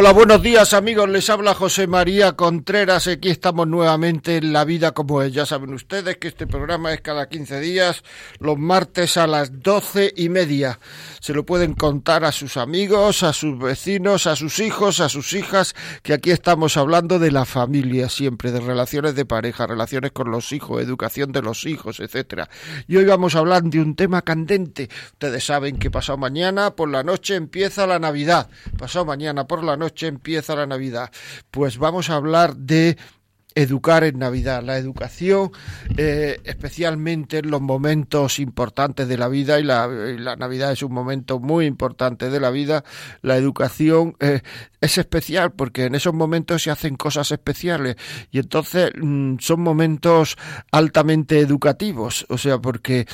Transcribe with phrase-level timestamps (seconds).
[0.00, 4.92] Hola, buenos días amigos, les habla José María Contreras, aquí estamos nuevamente en La Vida
[4.92, 5.32] como es.
[5.32, 8.04] Ya saben ustedes que este programa es cada 15 días,
[8.38, 10.78] los martes a las doce y media.
[11.18, 15.32] Se lo pueden contar a sus amigos, a sus vecinos, a sus hijos, a sus
[15.32, 15.74] hijas,
[16.04, 20.52] que aquí estamos hablando de la familia siempre, de relaciones de pareja, relaciones con los
[20.52, 22.48] hijos, educación de los hijos, etcétera.
[22.86, 24.90] Y hoy vamos a hablar de un tema candente.
[25.14, 28.48] Ustedes saben que pasado mañana por la noche empieza la Navidad.
[28.78, 31.10] Pasado mañana por la noche empieza la Navidad.
[31.50, 32.96] Pues vamos a hablar de
[33.58, 34.62] educar en Navidad.
[34.62, 35.50] La educación,
[35.96, 41.40] eh, especialmente en los momentos importantes de la vida, y la, Navidad es un momento
[41.40, 42.84] muy importante de la vida,
[43.20, 44.42] la educación eh,
[44.80, 47.96] es especial porque en esos momentos se hacen cosas especiales
[48.30, 50.36] y entonces mm, son momentos
[50.70, 52.26] altamente educativos.
[52.28, 53.06] O sea, porque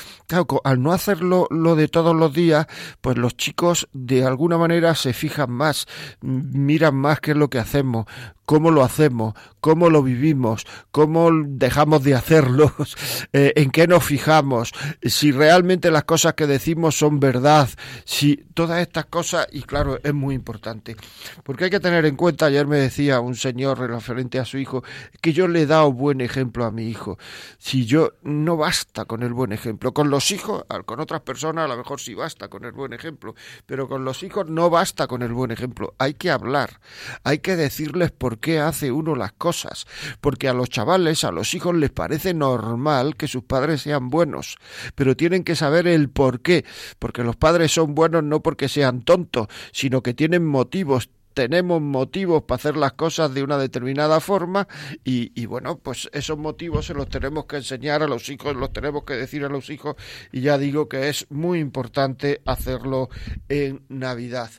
[0.63, 2.67] al no hacerlo lo de todos los días,
[3.01, 5.87] pues los chicos de alguna manera se fijan más,
[6.21, 8.05] miran más qué es lo que hacemos,
[8.45, 12.71] cómo lo hacemos, cómo lo vivimos, cómo dejamos de hacerlo,
[13.33, 17.69] eh, en qué nos fijamos, si realmente las cosas que decimos son verdad,
[18.03, 20.95] si todas estas cosas, y claro, es muy importante.
[21.43, 24.83] Porque hay que tener en cuenta, ayer me decía un señor referente a su hijo,
[25.21, 27.17] que yo le he dado buen ejemplo a mi hijo.
[27.57, 31.67] Si yo no basta con el buen ejemplo, con los hijos, con otras personas a
[31.67, 35.21] lo mejor sí basta con el buen ejemplo, pero con los hijos no basta con
[35.23, 36.79] el buen ejemplo, hay que hablar,
[37.23, 39.85] hay que decirles por qué hace uno las cosas,
[40.21, 44.57] porque a los chavales, a los hijos les parece normal que sus padres sean buenos,
[44.95, 46.65] pero tienen que saber el por qué,
[46.99, 52.43] porque los padres son buenos no porque sean tontos, sino que tienen motivos, tenemos motivos
[52.43, 54.67] para hacer las cosas de una determinada forma
[55.03, 58.71] y, y, bueno, pues esos motivos se los tenemos que enseñar a los hijos, los
[58.71, 59.95] tenemos que decir a los hijos
[60.31, 63.09] y ya digo que es muy importante hacerlo
[63.49, 64.49] en Navidad.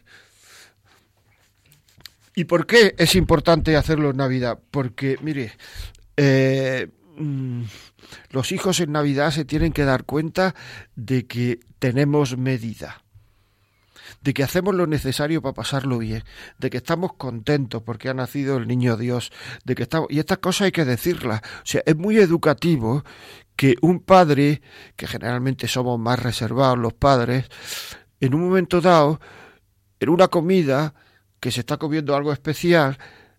[2.38, 4.58] ¿Y por qué es importante hacerlo en Navidad?
[4.70, 5.52] Porque, mire,
[6.18, 6.86] eh,
[7.16, 7.62] mm,
[8.30, 10.54] los hijos en Navidad se tienen que dar cuenta
[10.94, 13.02] de que tenemos medida
[14.20, 16.24] de que hacemos lo necesario para pasarlo bien,
[16.58, 19.30] de que estamos contentos porque ha nacido el niño Dios,
[19.64, 21.40] de que estamos y estas cosas hay que decirlas.
[21.58, 23.04] O sea, es muy educativo
[23.54, 24.62] que un padre,
[24.96, 27.46] que generalmente somos más reservados los padres,
[28.20, 29.20] en un momento dado,
[30.00, 30.94] en una comida,
[31.40, 32.98] que se está comiendo algo especial,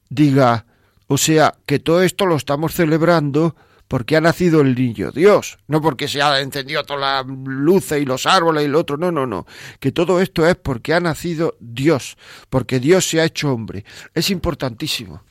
[0.09, 0.65] diga,
[1.07, 3.55] o sea, que todo esto lo estamos celebrando
[3.87, 8.05] porque ha nacido el niño Dios, no porque se ha encendido todas las luces y
[8.05, 9.45] los árboles y lo otro, no, no, no,
[9.79, 12.17] que todo esto es porque ha nacido Dios,
[12.49, 13.85] porque Dios se ha hecho hombre.
[14.13, 15.23] Es importantísimo.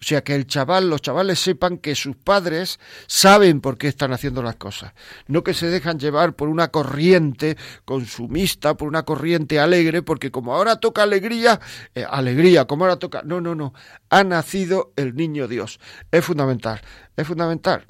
[0.00, 4.12] O sea, que el chaval, los chavales sepan que sus padres saben por qué están
[4.12, 4.92] haciendo las cosas.
[5.26, 10.54] No que se dejan llevar por una corriente consumista, por una corriente alegre, porque como
[10.54, 11.60] ahora toca alegría,
[11.94, 13.22] eh, alegría, como ahora toca...
[13.24, 13.74] No, no, no.
[14.10, 15.80] Ha nacido el niño Dios.
[16.10, 16.80] Es fundamental.
[17.16, 17.86] Es fundamental.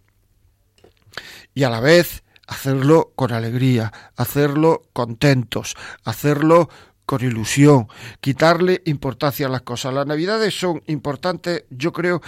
[1.55, 6.69] Y a la vez hacerlo con alegría, hacerlo contentos, hacerlo
[7.07, 7.89] con ilusión,
[8.21, 9.95] quitarle importancia a las cosas.
[9.95, 12.21] Las navidades son importantes, yo creo,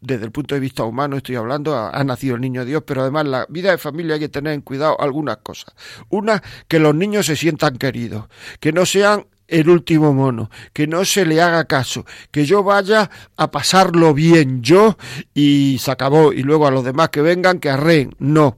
[0.00, 3.26] desde el punto de vista humano estoy hablando, ha, nacido el niño Dios, pero además
[3.26, 5.74] la vida de familia hay que tener en cuidado algunas cosas.
[6.08, 8.26] Una, que los niños se sientan queridos,
[8.60, 13.10] que no sean el último mono, que no se le haga caso, que yo vaya
[13.36, 14.96] a pasarlo bien yo
[15.34, 18.14] y se acabó, y luego a los demás que vengan que arreen.
[18.18, 18.56] No.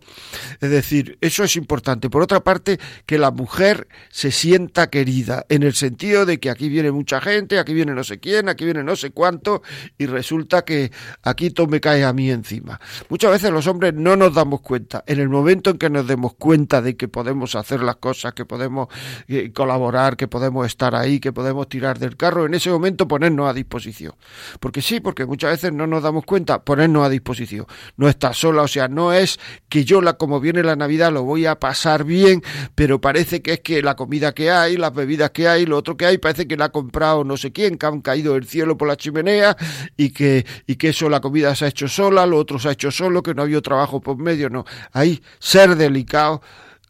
[0.60, 2.10] Es decir, eso es importante.
[2.10, 6.68] Por otra parte, que la mujer se sienta querida, en el sentido de que aquí
[6.68, 9.62] viene mucha gente, aquí viene no sé quién, aquí viene no sé cuánto,
[9.98, 10.92] y resulta que
[11.22, 12.80] aquí todo me cae a mí encima.
[13.08, 15.04] Muchas veces los hombres no nos damos cuenta.
[15.06, 18.44] En el momento en que nos demos cuenta de que podemos hacer las cosas, que
[18.44, 18.88] podemos
[19.28, 23.48] eh, colaborar, que podemos estar ahí, que podemos tirar del carro, en ese momento ponernos
[23.48, 24.14] a disposición.
[24.60, 27.66] Porque sí, porque muchas veces no nos damos cuenta, ponernos a disposición.
[27.96, 29.38] No está sola, o sea, no es
[29.68, 32.42] que yo, la, como viene la Navidad, lo voy a pasar bien,
[32.74, 35.96] pero parece que es que la comida que hay, las bebidas que hay, lo otro
[35.96, 38.76] que hay, parece que la ha comprado no sé quién, que han caído del cielo
[38.76, 39.56] por la chimenea
[39.96, 42.72] y que, y que eso la comida se ha hecho sola, lo otro se ha
[42.72, 44.64] hecho solo, que no ha habido trabajo por medio, no.
[44.92, 46.42] Ahí ser delicado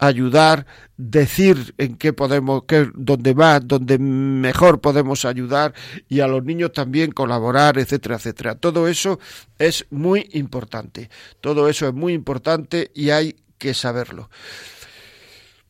[0.02, 0.66] ayudar,
[0.96, 5.74] decir en qué podemos, qué, dónde más, dónde mejor podemos ayudar
[6.08, 8.54] y a los niños también colaborar, etcétera, etcétera.
[8.56, 9.20] Todo eso
[9.58, 11.08] es muy importante.
[11.40, 14.28] Todo eso es muy importante y hay que saberlo.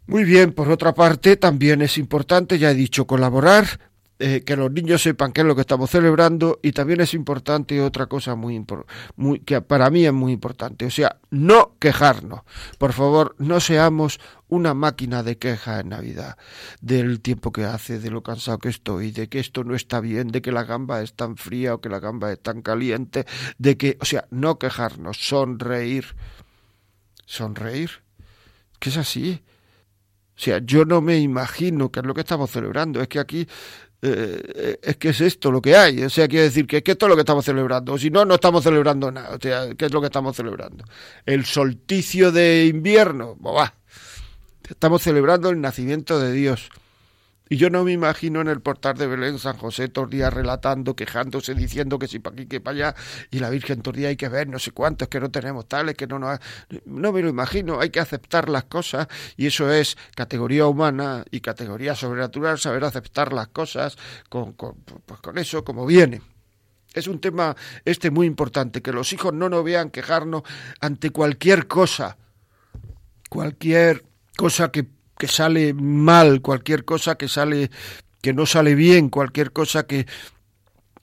[0.07, 3.92] Muy bien, por otra parte, también es importante, ya he dicho, colaborar,
[4.25, 7.83] eh, que los niños sepan qué es lo que estamos celebrando y también es importante
[7.83, 8.65] otra cosa muy,
[9.17, 12.43] muy que para mí es muy importante, o sea, no quejarnos.
[12.79, 16.37] Por favor, no seamos una máquina de queja en Navidad,
[16.81, 20.29] del tiempo que hace, de lo cansado que estoy, de que esto no está bien,
[20.29, 23.27] de que la gamba es tan fría o que la gamba es tan caliente,
[23.59, 26.15] de que, o sea, no quejarnos, sonreír.
[27.27, 27.91] Sonreír.
[28.79, 29.43] Que es así.
[30.37, 33.01] O sea, yo no me imagino que es lo que estamos celebrando.
[33.01, 33.49] Es que aquí
[34.03, 36.03] eh, es que es esto lo que hay.
[36.03, 37.93] O sea, quiere decir que, que esto es lo que estamos celebrando.
[37.93, 39.35] O si no, no estamos celebrando nada.
[39.35, 40.85] O sea, ¿qué es lo que estamos celebrando?
[41.25, 43.37] El solsticio de invierno.
[43.37, 43.75] Boba.
[44.69, 46.71] Estamos celebrando el nacimiento de Dios.
[47.53, 50.97] Y yo no me imagino en el portal de Belén San José todos días relatando,
[50.97, 52.95] quejándose, diciendo que si para aquí, que para allá,
[53.31, 55.95] y la Virgen todos días hay que ver no sé cuántos, que no tenemos tales,
[55.95, 56.39] que no nos...
[56.87, 59.07] No me lo imagino, hay que aceptar las cosas,
[59.37, 63.99] y eso es categoría humana y categoría sobrenatural, saber aceptar las cosas
[64.31, 66.23] con, con, pues con eso como viene.
[66.95, 67.55] Es un tema
[67.85, 70.43] este muy importante, que los hijos no nos vean quejarnos
[70.81, 72.17] ante cualquier cosa,
[73.29, 74.07] cualquier
[74.39, 74.87] cosa que
[75.23, 77.71] que sale mal, cualquier cosa que sale
[78.21, 80.05] que no sale bien, cualquier cosa que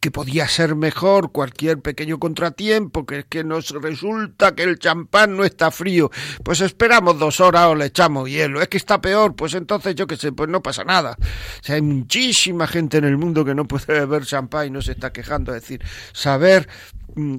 [0.01, 5.37] que podía ser mejor, cualquier pequeño contratiempo, que es que nos resulta que el champán
[5.37, 6.11] no está frío,
[6.43, 10.05] pues esperamos dos horas o le echamos hielo, es que está peor, pues entonces yo
[10.05, 11.17] qué sé, pues no pasa nada.
[11.17, 14.81] O sea, hay muchísima gente en el mundo que no puede beber champán y no
[14.81, 15.81] se está quejando, es decir,
[16.11, 16.67] saber
[17.15, 17.37] mm,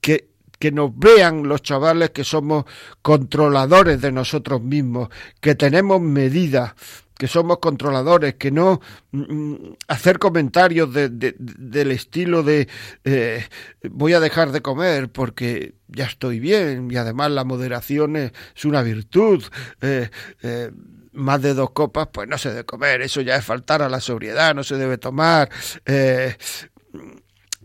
[0.00, 2.64] que que nos vean los chavales que somos
[3.02, 5.08] controladores de nosotros mismos,
[5.40, 6.74] que tenemos medidas,
[7.18, 12.68] que somos controladores, que no mm, mm, hacer comentarios de, del estilo de
[13.04, 13.44] eh,
[13.90, 18.32] voy a dejar de comer porque ya estoy bien y además la moderación es,
[18.64, 19.44] una virtud.
[19.82, 20.08] Eh,
[20.42, 20.70] eh,
[21.12, 23.98] más de dos copas, pues no se debe comer, eso ya es faltar a la
[23.98, 25.48] sobriedad, no se debe tomar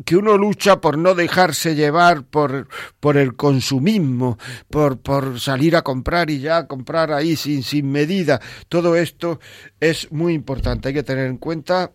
[0.06, 2.68] que uno lucha por no dejarse llevar por,
[3.00, 4.38] por el consumismo,
[4.70, 8.42] por, por salir a comprar y ya comprar ahí sin, sin medida.
[8.70, 9.40] Todo esto
[9.80, 10.88] es muy importante.
[10.88, 11.92] Hay que tener en cuenta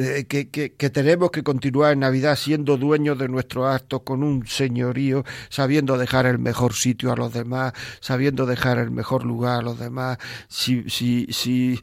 [0.00, 4.22] eh, que, que, que, tenemos que continuar en Navidad siendo dueños de nuestros actos con
[4.22, 9.58] un señorío, sabiendo dejar el mejor sitio a los demás, sabiendo dejar el mejor lugar
[9.58, 11.80] a los demás, si, si, si,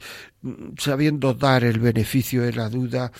[0.78, 3.12] sabiendo dar el beneficio de la duda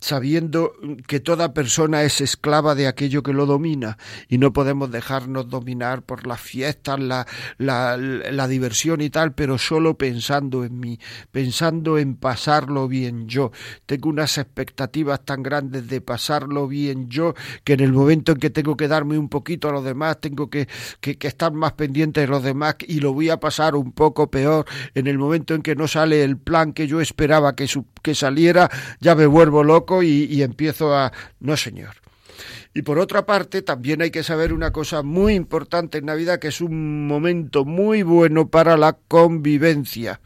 [0.00, 0.72] sabiendo
[1.06, 3.98] que toda persona es esclava de aquello que lo domina
[4.28, 7.26] y no podemos dejarnos dominar por las fiestas, la,
[7.58, 10.98] la, la, diversión y tal, pero solo pensando en mí,
[11.30, 13.52] pensando en pasarlo bien yo.
[13.86, 18.50] Tengo unas expectativas tan grandes de pasarlo bien yo que en el momento en que
[18.50, 20.66] tengo que darme un poquito a los demás, tengo que,
[21.00, 24.30] que, que estar más pendiente de los demás y lo voy a pasar un poco
[24.30, 24.64] peor.
[24.94, 28.14] En el momento en que no sale el plan que yo esperaba que, su, que
[28.14, 28.70] saliera,
[29.00, 31.12] ya me vuelvo loco y, empiezo a...
[31.40, 31.96] No, señor.
[32.72, 36.48] Y por otra parte, también hay que saber una cosa muy importante en Navidad, que
[36.48, 40.20] es un momento muy bueno para la convivencia.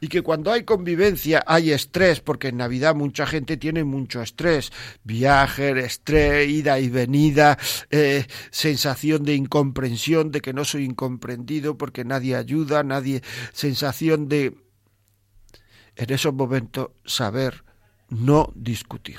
[0.00, 4.70] Y que cuando hay convivencia hay estrés, porque en Navidad mucha gente tiene mucho estrés.
[5.02, 7.58] Viaje, estrés, ida y venida,
[7.90, 13.22] eh, sensación de incomprensión, de que no soy incomprendido porque nadie ayuda, nadie...
[13.52, 14.54] sensación de...
[15.96, 17.64] En esos momentos saber
[18.08, 19.18] no discutir.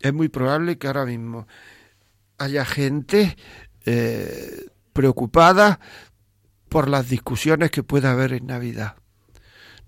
[0.00, 1.46] Es muy probable que ahora mismo
[2.38, 3.36] haya gente
[3.84, 5.80] eh, preocupada
[6.68, 8.96] por las discusiones que pueda haber en Navidad.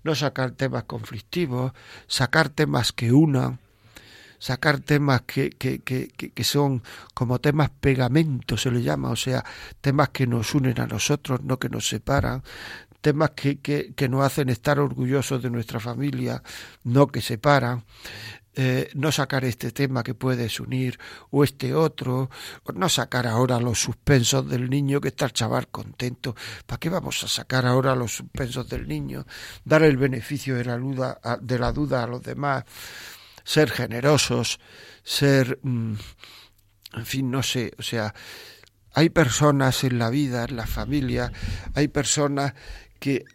[0.03, 1.71] No sacar temas conflictivos,
[2.07, 3.59] sacar temas que unan,
[4.37, 6.83] sacar temas que, que, que, que, son
[7.13, 9.45] como temas pegamentos, se le llama, o sea,
[9.79, 12.43] temas que nos unen a nosotros, no que nos separan,
[13.03, 16.41] temas que, que, que nos hacen estar orgullosos de nuestra familia,
[16.83, 17.83] no que separan.
[18.55, 20.99] eh, no sacar este tema que puedes unir
[21.31, 22.29] o este otro,
[22.75, 26.35] no sacar ahora los suspensos del niño que está el chaval contento.
[26.67, 29.25] ¿Para qué vamos a sacar ahora los suspensos del niño?
[29.65, 32.63] Dar el beneficio de la duda a, de la duda a los demás,
[33.43, 34.59] ser generosos,
[35.03, 35.93] ser, mm,
[36.93, 38.13] en fin, no sé, o sea,
[38.93, 41.31] hay personas en la vida, en la familia,
[41.73, 42.53] hay personas
[43.03, 43.25] que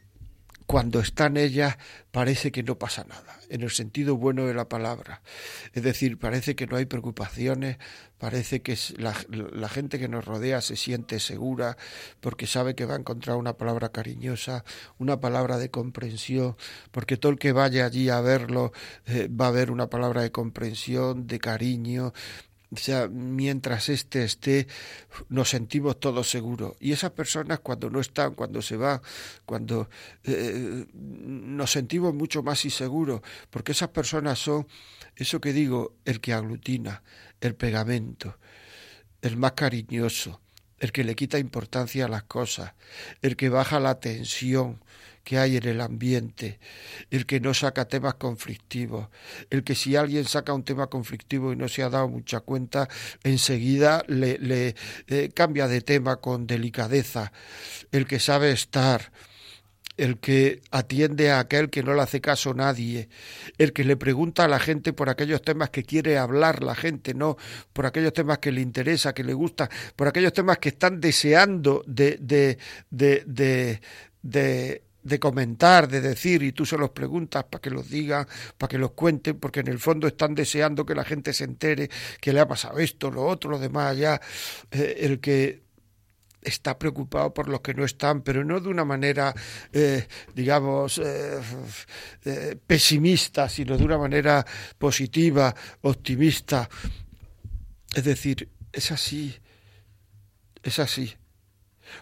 [0.64, 1.76] cuando están ellas
[2.10, 5.20] parece que no pasa nada, en el sentido bueno de la palabra.
[5.74, 7.76] Es decir, parece que no hay preocupaciones,
[8.16, 11.76] parece que la, gente que nos rodea se siente segura
[12.20, 14.64] porque sabe que va a encontrar una palabra cariñosa,
[14.96, 16.56] una palabra de comprensión,
[16.92, 18.72] porque todo el que vaya allí a verlo
[19.04, 22.14] eh, va a ver una palabra de comprensión, de cariño,
[22.70, 24.66] o sea, mientras éste esté,
[25.28, 26.76] nos sentimos todos seguros.
[26.80, 29.00] Y esas personas cuando no están, cuando se van,
[29.46, 29.88] cuando
[30.24, 34.66] eh, nos sentimos mucho más inseguros, porque esas personas son,
[35.16, 37.02] eso que digo, el que aglutina,
[37.40, 38.38] el pegamento,
[39.22, 40.40] el más cariñoso,
[40.80, 42.74] el que le quita importancia a las cosas,
[43.22, 44.80] el que baja la tensión,
[45.28, 46.58] que hay en el ambiente,
[47.10, 49.08] el que no saca temas conflictivos,
[49.50, 52.88] el que si alguien saca un tema conflictivo y no se ha dado mucha cuenta,
[53.24, 54.74] enseguida le, le
[55.06, 57.30] eh, cambia de tema con delicadeza,
[57.92, 59.12] el que sabe estar,
[59.98, 63.08] el que atiende a aquel que no le hace caso a nadie,
[63.58, 67.12] el que le pregunta a la gente por aquellos temas que quiere hablar la gente,
[67.12, 67.36] no
[67.72, 71.82] por aquellos temas que le interesa, que le gusta, por aquellos temas que están deseando
[71.86, 72.58] de, de,
[72.90, 73.80] de, de,
[74.22, 78.26] de de comentar, de decir, y tú se los preguntas para que los digan,
[78.58, 81.88] para que los cuenten, porque en el fondo están deseando que la gente se entere
[82.20, 84.20] que le ha pasado esto, lo otro, lo demás allá,
[84.70, 85.67] eh, el que
[86.42, 89.34] está preocupado por los que no están, pero no de una manera,
[89.72, 94.44] eh, digamos, eh, pesimista, sino de una manera
[94.78, 96.68] positiva, optimista.
[97.94, 99.36] Es decir, es así,
[100.62, 101.14] es así.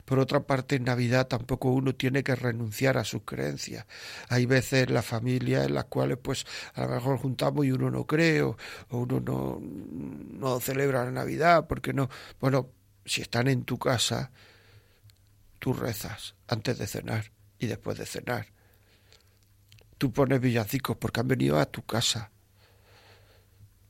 [0.05, 3.87] Por otra parte, en Navidad tampoco uno tiene que renunciar a sus creencias.
[4.29, 8.05] Hay veces la familia en las cuales pues a lo mejor juntamos y uno no
[8.05, 8.57] cree o,
[8.91, 12.09] uno no, no celebra la Navidad porque no.
[12.41, 12.71] Bueno,
[13.07, 14.31] si están en tu casa,
[15.59, 18.49] tú rezas antes de cenar y después de cenar.
[19.99, 22.31] Tú pones villancicos porque han venido a tu casa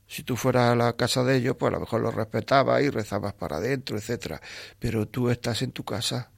[0.07, 2.89] si tú fueras a la casa de ellos, pues a lo mejor los respetabas y
[2.89, 4.41] rezabas para adentro, etcétera.
[4.79, 6.31] Pero tú estás en tu casa.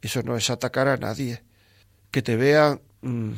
[0.00, 1.42] Eso no es atacar a nadie.
[2.10, 3.32] Que te vean mm,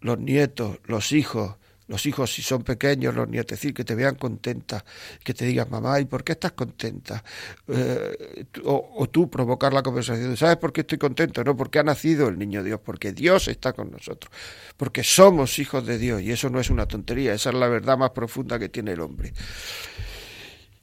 [0.00, 1.56] los nietos, los hijos,
[1.88, 4.84] los hijos si son pequeños, los nietos, decir, que te vean contenta,
[5.22, 7.22] que te digan, mamá, ¿y por qué estás contenta?
[7.68, 11.42] Eh, o, tú provocar la conversación, ¿sabes por qué estoy contento?
[11.44, 14.32] No, porque ha nacido el niño Dios, porque Dios está con nosotros,
[14.76, 17.98] porque somos hijos de Dios, y eso no es una tontería, esa es la verdad
[17.98, 19.32] más profunda que tiene el hombre.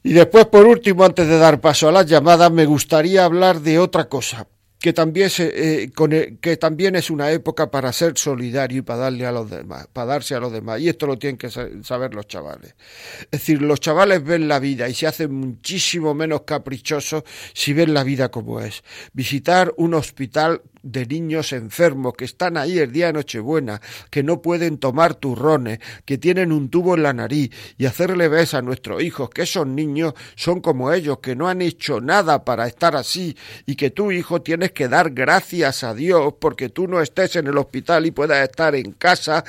[0.02, 3.78] Y después, por último, antes de dar paso a las llamadas, me gustaría hablar de
[3.78, 4.46] otra cosa,
[4.80, 5.90] que también, eh,
[6.40, 10.06] que también es una época para ser solidario y para darle a los demás, para
[10.06, 10.80] darse a los demás.
[10.80, 12.74] Y esto lo tienen que saber los chavales.
[13.24, 17.92] Es decir, los chavales ven la vida y se hacen muchísimo menos caprichosos si ven
[17.92, 18.82] la vida como es.
[19.12, 24.42] Visitar un hospital de niños enfermos que están ahí el día de Nochebuena, que no
[24.42, 29.02] pueden tomar turrones, que tienen un tubo en la nariz y hacerle ver a nuestros
[29.02, 33.36] hijos que esos niños son como ellos, que no han hecho nada para estar así
[33.66, 37.46] y que tu hijo tienes que dar gracias a Dios porque tú no estés en
[37.46, 39.44] el hospital y puedas estar en casa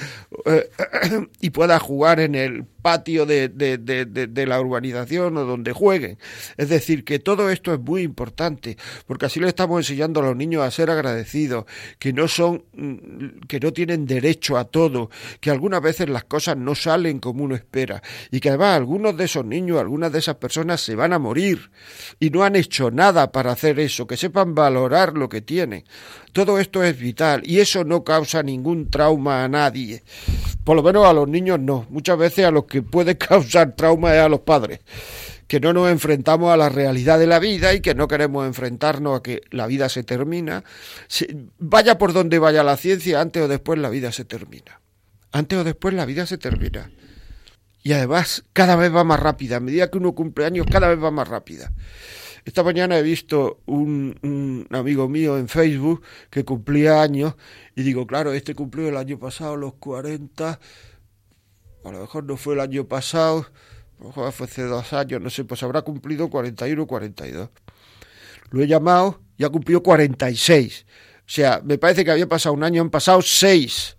[0.45, 0.69] eh,
[1.41, 6.17] y puedas jugar en el patio de, de, de, de, la urbanización o donde jueguen.
[6.57, 10.35] Es decir, que todo esto es muy importante, porque así le estamos enseñando a los
[10.35, 11.65] niños a ser agradecidos,
[11.99, 15.09] que no son, mm, que no tienen derecho a todo,
[15.39, 19.25] que algunas veces las cosas no salen como uno espera, y que además algunos de
[19.25, 21.71] esos niños, algunas de esas personas se van a morir
[22.19, 25.83] y no han hecho nada para hacer eso, que sepan valorar lo que tienen.
[26.33, 30.03] Todo esto es vital y eso no causa ningún trauma a nadie.
[30.63, 31.85] Por lo menos a los niños no.
[31.89, 34.79] Muchas veces a los que puede causar trauma es a los padres
[35.51, 39.19] que no nos enfrentamos a la realidad de la vida y que no queremos enfrentarnos
[39.19, 40.63] a que la vida se termina.
[41.59, 44.79] vaya por donde vaya la ciencia, antes o después la vida se termina.
[45.33, 46.89] Antes o después la vida se termina.
[47.83, 49.57] Y además cada vez va más rápida.
[49.57, 51.73] A medida que uno cumple años, cada vez va más rápida.
[52.43, 57.35] Esta mañana he visto un, amigo mío en Facebook que cumplía años
[57.75, 60.59] y digo, claro, este cumplió el año pasado los 40,
[61.83, 63.45] a lo mejor no fue el año pasado,
[63.99, 67.49] a lo mejor fue hace dos años, no sé, pues habrá cumplido 41 o 42.
[68.49, 70.85] Lo he llamado y ha cumplido 46.
[71.19, 73.97] O sea, me parece que había pasado un año, han pasado seis.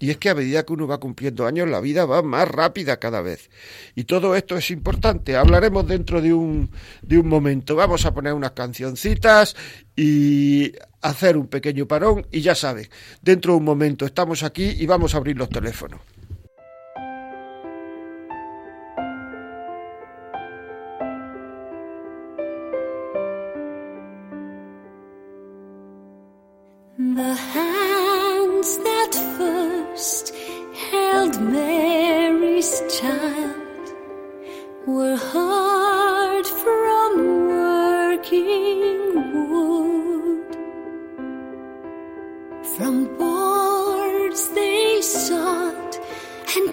[0.00, 2.98] Y es que a medida que uno va cumpliendo años, la vida va más rápida
[2.98, 3.50] cada vez.
[3.94, 5.36] Y todo esto es importante.
[5.36, 6.70] Hablaremos dentro de un,
[7.02, 7.76] de un momento.
[7.76, 9.54] Vamos a poner unas cancioncitas
[9.94, 12.26] y hacer un pequeño parón.
[12.32, 12.88] Y ya saben,
[13.20, 16.00] dentro de un momento estamos aquí y vamos a abrir los teléfonos.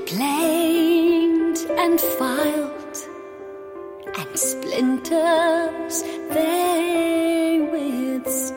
[0.07, 2.97] Planed and filed,
[4.17, 6.01] and splinters
[6.33, 8.55] they withstood.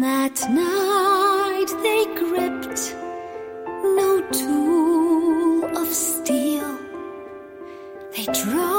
[0.00, 2.84] That night they gripped
[3.98, 6.78] no tool of steel.
[8.16, 8.73] They drove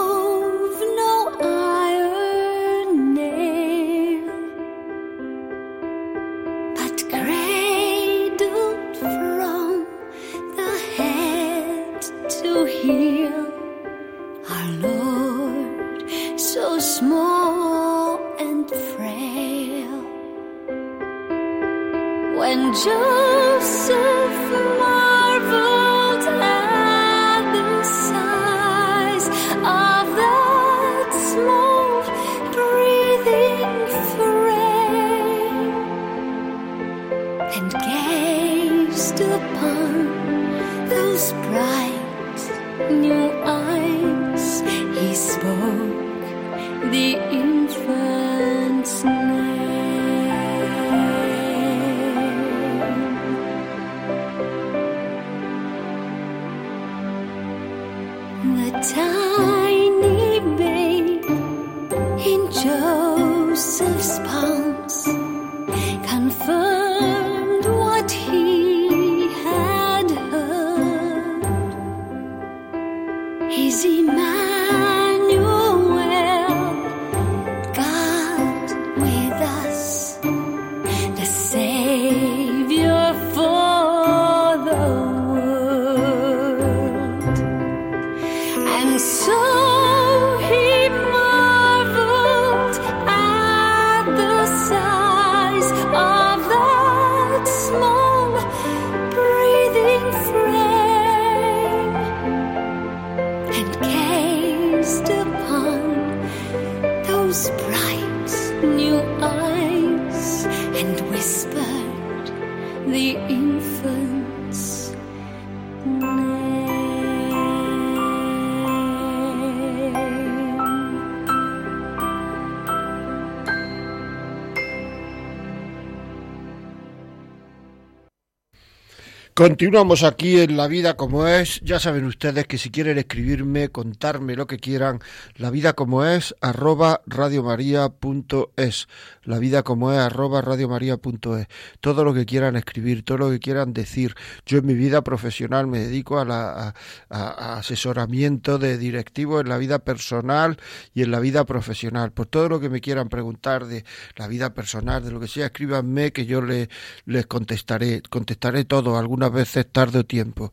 [129.48, 131.62] Continuamos aquí en La Vida como es.
[131.62, 135.02] Ya saben ustedes que si quieren escribirme, contarme lo que quieran,
[135.36, 138.88] la vida como es, arroba radiomaria.es.
[139.22, 141.46] La vida como es, arroba radiomaria.es.
[141.80, 144.16] Todo lo que quieran escribir, todo lo que quieran decir.
[144.48, 146.74] Yo en mi vida profesional me dedico a, la,
[147.10, 150.58] asesoramiento de directivos en la vida personal
[150.96, 152.12] y en la vida profesional.
[152.14, 155.46] Por todo lo que me quieran preguntar de la vida personal, de lo que sea,
[155.46, 156.68] escríbanme que yo le,
[157.06, 158.02] les contestaré.
[158.10, 160.52] Contestaré todo, algunas veces tarde tiempo,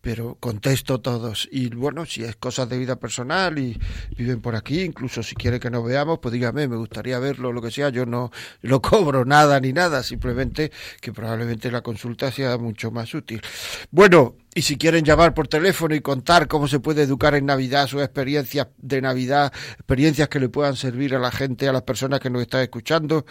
[0.00, 1.48] pero contesto todos.
[1.52, 3.78] Y bueno, si es cosas de vida personal y
[4.16, 7.60] viven por aquí, incluso si quiere que nos veamos, pues dígame, me gustaría verlo, lo
[7.60, 7.90] que sea.
[7.90, 8.30] Yo no,
[8.62, 13.42] no cobro nada ni nada, simplemente que probablemente la consulta sea mucho más útil.
[13.90, 17.86] Bueno, y si quieren llamar por teléfono y contar cómo se puede educar en Navidad,
[17.86, 22.20] sus experiencias de Navidad, experiencias que le puedan servir a la gente, a las personas
[22.20, 23.26] que nos están escuchando,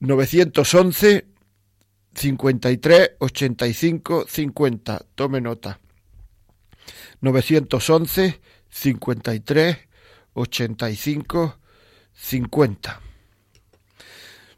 [0.00, 1.35] 911
[2.16, 5.06] 53 85 50.
[5.14, 5.78] Tome nota.
[7.20, 9.76] 911 53
[10.34, 11.58] 85
[12.14, 13.00] 50.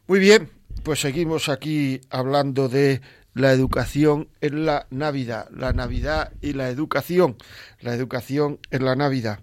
[0.07, 0.49] Muy bien,
[0.83, 3.01] pues seguimos aquí hablando de
[3.33, 7.37] la educación en la Navidad, la Navidad y la educación,
[7.81, 9.39] la educación en la Navidad.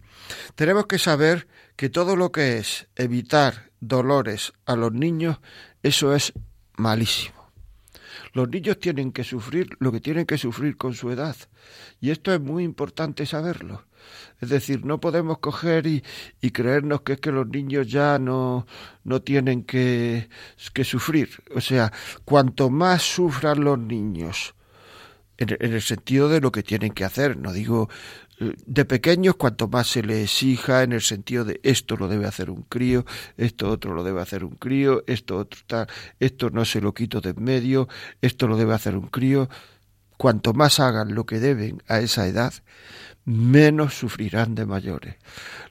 [0.55, 5.39] Tenemos que saber que todo lo que es evitar dolores a los niños,
[5.83, 6.33] eso es
[6.77, 7.36] malísimo.
[8.37, 11.35] Los niños tienen que sufrir lo que tienen que sufrir con su edad.
[12.03, 13.87] Y esto es muy importante saberlo.
[14.43, 16.05] Es decir, no podemos coger y,
[16.43, 18.67] y creernos que es que los niños ya no,
[19.05, 20.29] no tienen que,
[20.75, 21.31] que sufrir.
[21.55, 21.91] O sea,
[22.27, 24.55] cuanto más sufran los niños,
[25.39, 27.89] en, en el sentido de lo que tienen que hacer, no digo
[28.39, 32.51] de pequeños, cuanto más se les exija en el sentido de esto lo debe hacer
[32.51, 33.05] un crío,
[33.37, 35.87] esto otro lo debe hacer un crío, esto otro tal,
[36.21, 37.89] esto no se lo quito de en medio,
[38.21, 39.49] esto lo debe hacer un crío,
[40.17, 42.53] cuanto más hagan lo que deben a esa edad,
[43.25, 45.17] menos sufrirán de mayores.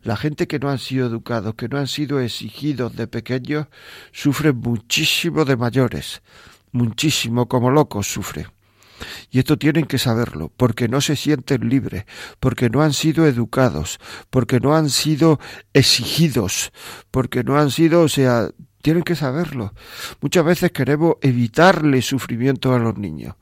[0.04, 3.68] La gente que no han sido educados, que no han sido exigidos de pequeños,
[4.12, 6.22] sufren muchísimo de mayores,
[6.72, 8.55] muchísimo como locos sufren.
[9.30, 12.06] Y esto tienen que saberlo, porque no se sienten libres,
[12.40, 15.40] porque no han sido educados, porque no han sido
[15.74, 16.72] exigidos,
[17.12, 18.50] porque no han sido, o sea,
[18.82, 19.74] tienen que saberlo.
[20.22, 23.36] Muchas veces queremos evitarle sufrimiento a los niños.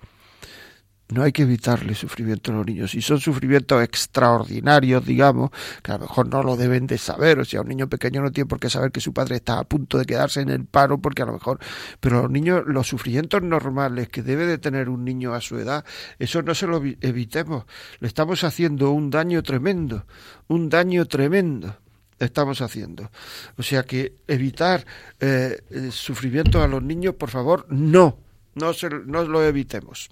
[1.13, 2.91] No hay que evitarle sufrimiento a los niños.
[2.91, 5.51] Si son sufrimientos extraordinarios, digamos,
[5.83, 8.31] que a lo mejor no lo deben de saber, o sea, un niño pequeño no
[8.31, 10.97] tiene por qué saber que su padre está a punto de quedarse en el paro,
[10.97, 11.59] porque a lo mejor,
[11.99, 15.85] pero los niños, los sufrimientos normales que debe de tener un niño a su edad,
[16.17, 17.65] eso no se lo evitemos.
[17.99, 20.05] Le estamos haciendo un daño tremendo,
[20.47, 21.77] un daño tremendo
[22.19, 23.11] estamos haciendo.
[23.57, 24.85] O sea que evitar
[25.19, 28.17] eh, sufrimiento a los niños, por favor, no,
[28.55, 30.09] no, se, no lo evitemos.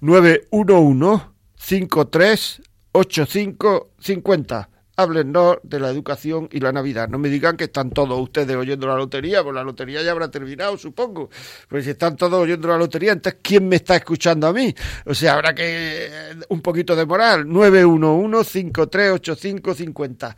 [0.00, 4.68] 911 53 85 50.
[4.96, 7.08] Háblenos de la educación y la Navidad.
[7.08, 10.30] No me digan que están todos ustedes oyendo la lotería, pues la lotería ya habrá
[10.30, 11.30] terminado, supongo.
[11.68, 14.74] Pero si están todos oyendo la lotería, entonces ¿quién me está escuchando a mí?
[15.06, 16.10] O sea, habrá que
[16.50, 17.48] un poquito de moral.
[17.48, 20.36] 911 5385 50.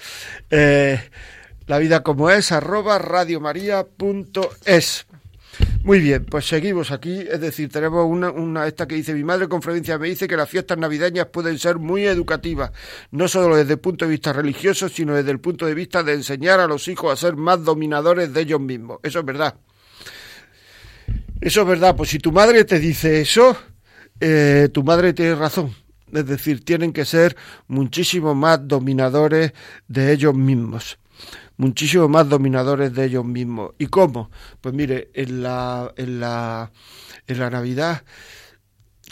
[0.50, 1.10] Eh,
[1.66, 5.06] la vida como es, arroba radiomaria.es.
[5.84, 9.48] Muy bien, pues seguimos aquí, es decir, tenemos una, una, esta que dice mi madre
[9.48, 12.70] con frecuencia me dice que las fiestas navideñas pueden ser muy educativas,
[13.10, 16.14] no solo desde el punto de vista religioso, sino desde el punto de vista de
[16.14, 19.00] enseñar a los hijos a ser más dominadores de ellos mismos.
[19.02, 19.56] Eso es verdad.
[21.40, 23.56] Eso es verdad, pues si tu madre te dice eso,
[24.20, 25.74] eh, tu madre tiene razón.
[26.12, 29.52] Es decir, tienen que ser muchísimo más dominadores
[29.88, 30.98] de ellos mismos
[31.56, 33.72] muchísimo más dominadores de ellos mismos.
[33.78, 34.30] ¿Y cómo?
[34.60, 36.72] Pues mire, en la, en la,
[37.26, 38.02] en la Navidad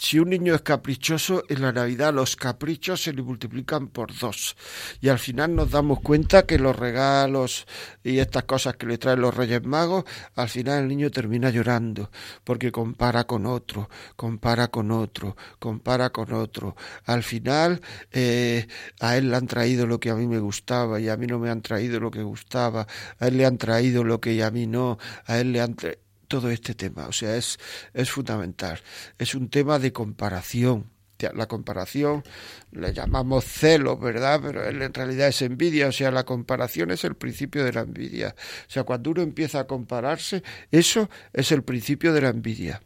[0.01, 4.57] si un niño es caprichoso, en la Navidad los caprichos se le multiplican por dos.
[4.99, 7.67] Y al final nos damos cuenta que los regalos
[8.03, 12.09] y estas cosas que le traen los Reyes Magos, al final el niño termina llorando,
[12.43, 16.75] porque compara con otro, compara con otro, compara con otro.
[17.05, 17.79] Al final
[18.11, 18.67] eh,
[19.01, 21.37] a él le han traído lo que a mí me gustaba y a mí no
[21.37, 22.87] me han traído lo que gustaba,
[23.19, 26.10] a él le han traído lo que a mí no, a él le han traído
[26.31, 27.07] todo este tema.
[27.07, 27.59] O sea, es,
[27.93, 28.79] es fundamental.
[29.19, 30.89] Es un tema de comparación.
[31.35, 32.23] La comparación
[32.71, 34.39] le llamamos celo, ¿verdad?
[34.41, 35.89] Pero en realidad es envidia.
[35.89, 38.33] O sea, la comparación es el principio de la envidia.
[38.67, 40.41] O sea, cuando uno empieza a compararse,
[40.71, 42.81] eso es el principio de la envidia.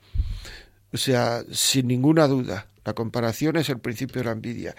[0.92, 2.68] O sea, sin ninguna duda.
[2.86, 4.76] La comparación es el principio de la envidia.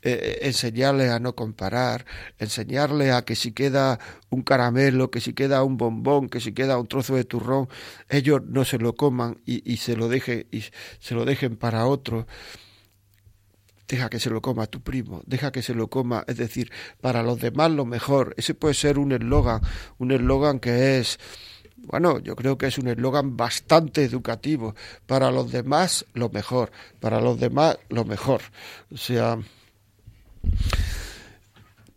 [0.00, 2.06] Eh, enseñarle a no comparar,
[2.38, 3.98] enseñarle a que si queda
[4.30, 7.68] un caramelo, que si queda un bombón, que si queda un trozo de turrón,
[8.08, 10.64] ellos no se lo coman y, se lo dejen y
[11.00, 12.28] se lo dejen para otro.
[13.88, 17.22] Deja que se lo coma tu primo, deja que se lo coma, es decir, para
[17.22, 18.34] los demás lo mejor.
[18.36, 19.62] Ese puede ser un eslogan,
[19.96, 21.18] un eslogan que es
[21.84, 24.74] bueno, yo creo que es un eslogan bastante educativo.
[25.06, 26.70] Para los demás, lo mejor.
[27.00, 28.42] Para los demás, lo mejor.
[28.92, 29.38] O sea,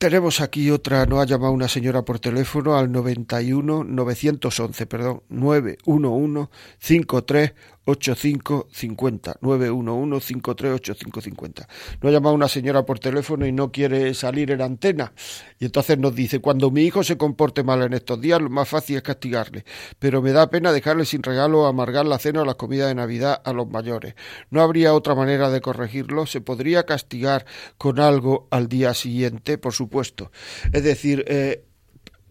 [0.01, 6.49] tenemos aquí otra, nos ha llamado una señora por teléfono al 91 911, perdón, 911
[6.79, 7.53] 53
[7.85, 11.67] 8550 911 538550
[12.01, 15.13] Nos ha llamado una señora por teléfono y no quiere salir en antena.
[15.59, 18.69] Y entonces nos dice cuando mi hijo se comporte mal en estos días lo más
[18.69, 19.65] fácil es castigarle
[19.99, 23.41] pero me da pena dejarle sin regalo amargar la cena o la comida de navidad
[23.43, 24.15] a los mayores.
[24.49, 27.45] No habría otra manera de corregirlo se podría castigar
[27.77, 30.31] con algo al día siguiente por supuesto
[30.71, 31.65] es decir eh,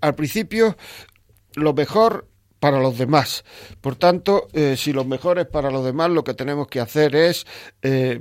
[0.01, 0.77] al principio
[1.55, 2.30] lo mejor
[2.61, 3.45] para los demás.
[3.81, 7.17] Por tanto, eh, si lo mejor es para los demás, lo que tenemos que hacer
[7.17, 7.47] es
[7.83, 8.21] eh,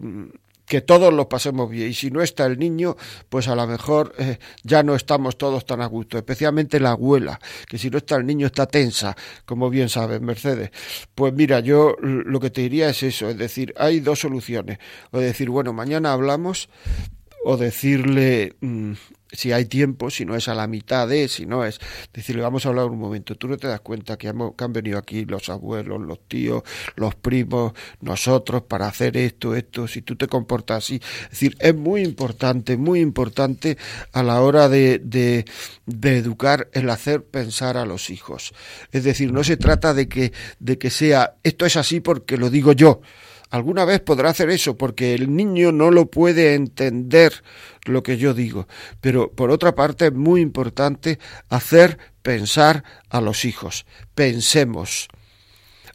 [0.66, 1.90] que todos los pasemos bien.
[1.90, 2.96] Y si no está el niño,
[3.28, 7.40] pues a lo mejor eh, ya no estamos todos tan a gusto, especialmente la abuela,
[7.68, 10.70] que si no está el niño está tensa, como bien sabes, Mercedes.
[11.14, 14.78] Pues mira, yo lo que te diría es eso, es decir, hay dos soluciones.
[15.12, 16.70] O decir, bueno, mañana hablamos
[17.44, 18.94] o decirle mm,
[19.32, 21.80] si hay tiempo, si no es a la mitad de, si no es
[22.14, 24.98] decirle vamos a hablar un momento, tú no te das cuenta que, que han venido
[24.98, 26.64] aquí los abuelos, los tíos,
[26.96, 31.76] los primos, nosotros para hacer esto, esto, si tú te comportas así, es decir, es
[31.76, 33.78] muy importante, muy importante
[34.14, 35.46] a la hora de, de,
[35.86, 38.54] de educar el hacer pensar a los hijos,
[38.92, 42.50] es decir, no se trata de que, de que sea esto es así porque lo
[42.50, 43.02] digo yo,
[43.50, 47.44] alguna vez podrá hacer eso porque el niño no lo puede entender
[47.86, 48.68] lo que yo digo.
[49.02, 53.86] Pero por otra parte es muy importante hacer pensar a los hijos.
[54.16, 55.08] Pensemos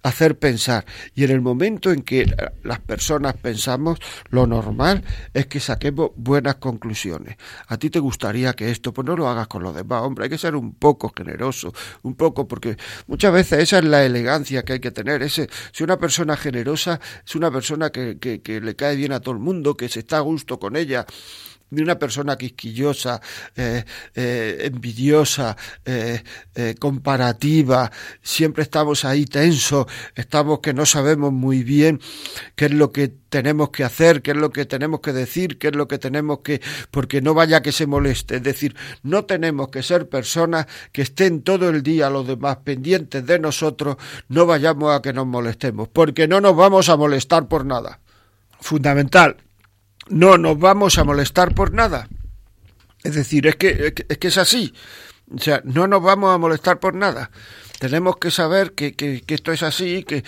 [0.04, 0.84] hacer pensar.
[1.14, 6.56] Y en el momento en que las personas pensamos, lo normal es que saquemos buenas
[6.56, 7.36] conclusiones.
[7.66, 10.30] A ti te gustaría que esto, pues no lo hagas con los demás, hombre, hay
[10.30, 14.74] que ser un poco generoso, un poco, porque muchas veces esa es la elegancia que
[14.74, 15.22] hay que tener.
[15.22, 19.20] Ese, si una persona generosa es una persona que, que, que le cae bien a
[19.20, 21.06] todo el mundo, que se está a gusto con ella,
[21.74, 23.20] de una persona quisquillosa,
[23.56, 23.84] eh,
[24.14, 26.22] eh, envidiosa, eh,
[26.78, 27.90] comparativa,
[28.22, 32.00] siempre estamos ahí tensos, estamos que no sabemos muy bien
[32.54, 35.68] qué es lo que tenemos que hacer, qué es lo que tenemos que decir, qué
[35.68, 36.60] es lo que tenemos que,
[36.92, 38.36] porque no vaya que se moleste.
[38.36, 43.26] Es decir, no tenemos que ser personas que estén todo el día los demás pendientes
[43.26, 43.96] de nosotros,
[44.28, 48.00] no vayamos a que nos molestemos, porque no nos vamos a molestar por nada.
[48.60, 49.43] Fundamental,
[50.08, 52.08] no nos vamos a molestar por nada.
[53.02, 54.72] Es decir, es que, es que es así.
[55.34, 57.30] O sea, no nos vamos a molestar por nada.
[57.78, 60.24] Tenemos que saber que, que, que esto es así que,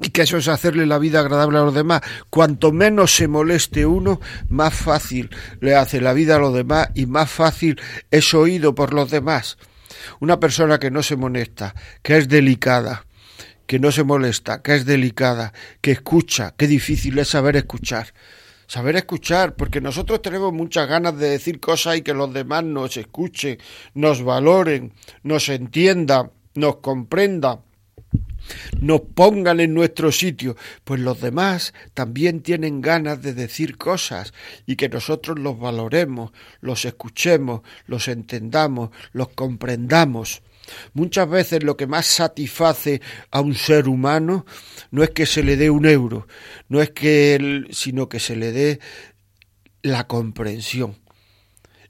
[0.00, 2.00] y que eso es hacerle la vida agradable a los demás.
[2.28, 7.06] Cuanto menos se moleste uno, más fácil le hace la vida a los demás y
[7.06, 9.58] más fácil es oído por los demás.
[10.20, 13.06] Una persona que no se molesta, que es delicada,
[13.66, 18.12] que no se molesta, que es delicada, que escucha, qué difícil es saber escuchar
[18.70, 22.96] saber escuchar, porque nosotros tenemos muchas ganas de decir cosas y que los demás nos
[22.96, 23.58] escuchen,
[23.94, 24.92] nos valoren,
[25.24, 27.62] nos entiendan, nos comprendan
[28.80, 34.32] nos pongan en nuestro sitio, pues los demás también tienen ganas de decir cosas
[34.66, 40.42] y que nosotros los valoremos, los escuchemos, los entendamos, los comprendamos.
[40.92, 44.46] Muchas veces lo que más satisface a un ser humano
[44.90, 46.26] no es que se le dé un euro,
[46.68, 48.80] no es que sino que se le dé
[49.82, 50.96] la comprensión.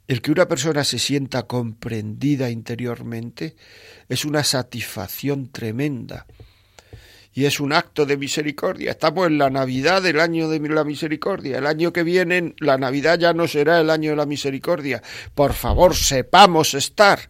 [0.07, 3.55] El que una persona se sienta comprendida interiormente
[4.09, 6.25] es una satisfacción tremenda
[7.33, 8.91] y es un acto de misericordia.
[8.91, 11.59] Estamos en la Navidad del año de la misericordia.
[11.59, 15.01] El año que viene la Navidad ya no será el año de la misericordia.
[15.33, 17.29] Por favor, sepamos estar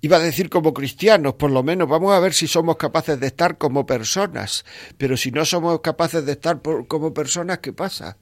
[0.00, 3.26] Iba a decir como cristianos, por lo menos vamos a ver si somos capaces de
[3.26, 4.64] estar como personas,
[4.96, 8.16] pero si no somos capaces de estar como personas, ¿qué pasa?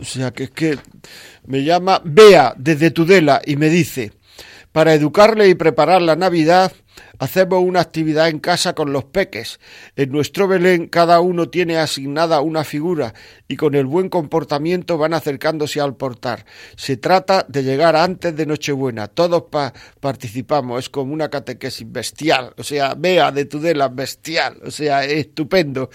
[0.00, 0.78] O sea, que es que
[1.46, 4.12] me llama Bea desde Tudela y me dice,
[4.70, 6.72] para educarle y preparar la Navidad,
[7.18, 9.60] Hacemos una actividad en casa con los peques.
[9.96, 13.14] En nuestro Belén cada uno tiene asignada una figura
[13.48, 16.44] y con el buen comportamiento van acercándose al portal.
[16.76, 19.08] Se trata de llegar antes de Nochebuena.
[19.08, 19.44] Todos
[20.00, 20.80] participamos.
[20.80, 22.54] Es como una catequesis bestial.
[22.56, 24.58] O sea, vea de Tudela, bestial.
[24.64, 25.90] O sea, estupendo.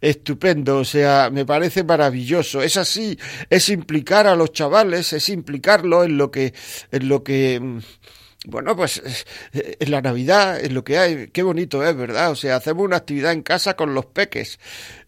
[0.00, 0.78] Estupendo.
[0.78, 2.62] O sea, me parece maravilloso.
[2.62, 3.18] Es así.
[3.48, 6.54] Es implicar a los chavales, es implicarlo en lo que,
[6.90, 7.78] en lo que mm,
[8.46, 9.02] bueno, pues
[9.52, 12.30] eh, en la Navidad es lo que hay, qué bonito es, ¿verdad?
[12.30, 14.58] O sea, hacemos una actividad en casa con los peques.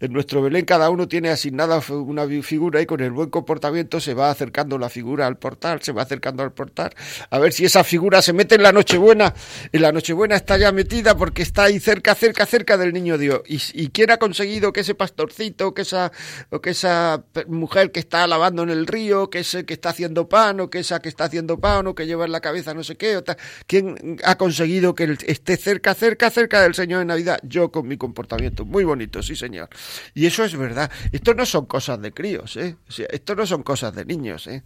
[0.01, 4.13] En nuestro Belén cada uno tiene asignada una figura y con el buen comportamiento se
[4.13, 6.91] va acercando la figura al portal, se va acercando al portal,
[7.31, 9.33] a ver si esa figura se mete en la Nochebuena.
[9.73, 13.41] En la Nochebuena está ya metida porque está ahí cerca, cerca, cerca del niño Dios.
[13.47, 16.13] ¿Y, y quién ha conseguido que ese pastorcito, que esa,
[16.51, 20.29] o que esa mujer que está lavando en el río, que ese que está haciendo
[20.29, 22.85] pan, o que esa que está haciendo pan, o que lleva en la cabeza no
[22.85, 23.22] sé qué,
[23.67, 27.39] ¿Quién ha conseguido que esté cerca, cerca, cerca del Señor en Navidad?
[27.43, 28.65] Yo con mi comportamiento.
[28.65, 29.69] Muy bonito, sí, Señor.
[30.15, 30.91] Y eso es verdad.
[31.13, 32.77] Esto no son cosas de críos, ¿eh?
[33.11, 34.63] esto no son cosas de niños, ¿eh?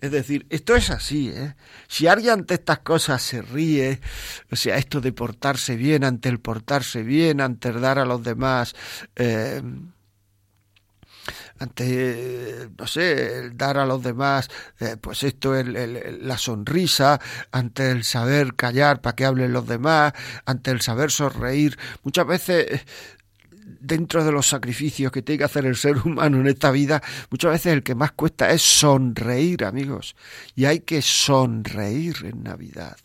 [0.00, 1.54] Es decir, esto es así, ¿eh?
[1.86, 4.00] Si alguien ante estas cosas se ríe,
[4.50, 8.24] o sea, esto de portarse bien, ante el portarse bien, ante el dar a los
[8.24, 8.74] demás,
[9.14, 9.62] eh,
[11.58, 14.48] ante, no sé, dar a los demás,
[14.80, 15.66] eh, pues esto, es
[16.20, 20.12] la sonrisa, ante el saber callar para que hablen los demás,
[20.44, 21.78] ante el saber sonreír.
[22.02, 22.84] Muchas veces
[23.82, 27.52] dentro de los sacrificios que tiene que hacer el ser humano en esta vida, muchas
[27.52, 30.16] veces el que más cuesta es sonreír, amigos.
[30.54, 32.96] Y hay que sonreír en Navidad.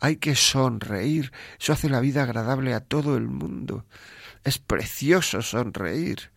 [0.00, 1.32] Hay que sonreír.
[1.58, 3.84] Eso hace la vida agradable a todo el mundo.
[4.44, 6.30] Es precioso sonreír.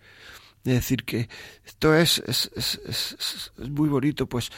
[0.63, 1.28] Es decir, que
[1.65, 4.52] esto es, es, es, muy bonito, pues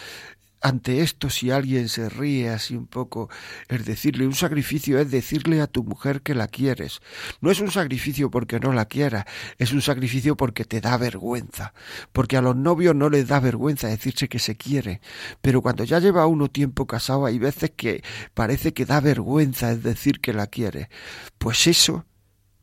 [0.64, 3.30] ante esto si alguien se ríe así un poco,
[3.68, 7.02] es decirle, un sacrificio es decirle a tu mujer que la quieres.
[7.42, 11.74] No es un sacrificio porque no la quiera, es un sacrificio porque te da vergüenza,
[12.14, 15.02] porque a los novios no les da vergüenza decirse que se quiere,
[15.42, 18.02] pero cuando ya lleva uno tiempo casado hay veces que
[18.34, 20.90] parece que da vergüenza es decir que la quiere.
[21.38, 22.06] Pues eso,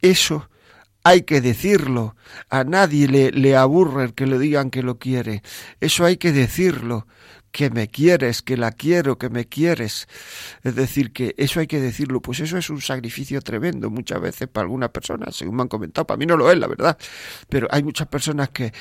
[0.00, 0.48] eso
[1.02, 2.16] hay que decirlo.
[2.48, 5.42] A nadie le, aburre que le digan que lo quiere.
[5.80, 7.06] Eso hay que decirlo.
[7.52, 10.06] Que me quieres, que la quiero, que me quieres.
[10.62, 12.22] Es decir, que eso hay que decirlo.
[12.22, 16.06] Pues eso es un sacrificio tremendo muchas veces para algunas personas, según me han comentado.
[16.06, 16.96] Para mí no lo es, la verdad.
[17.48, 18.72] Pero hay muchas personas que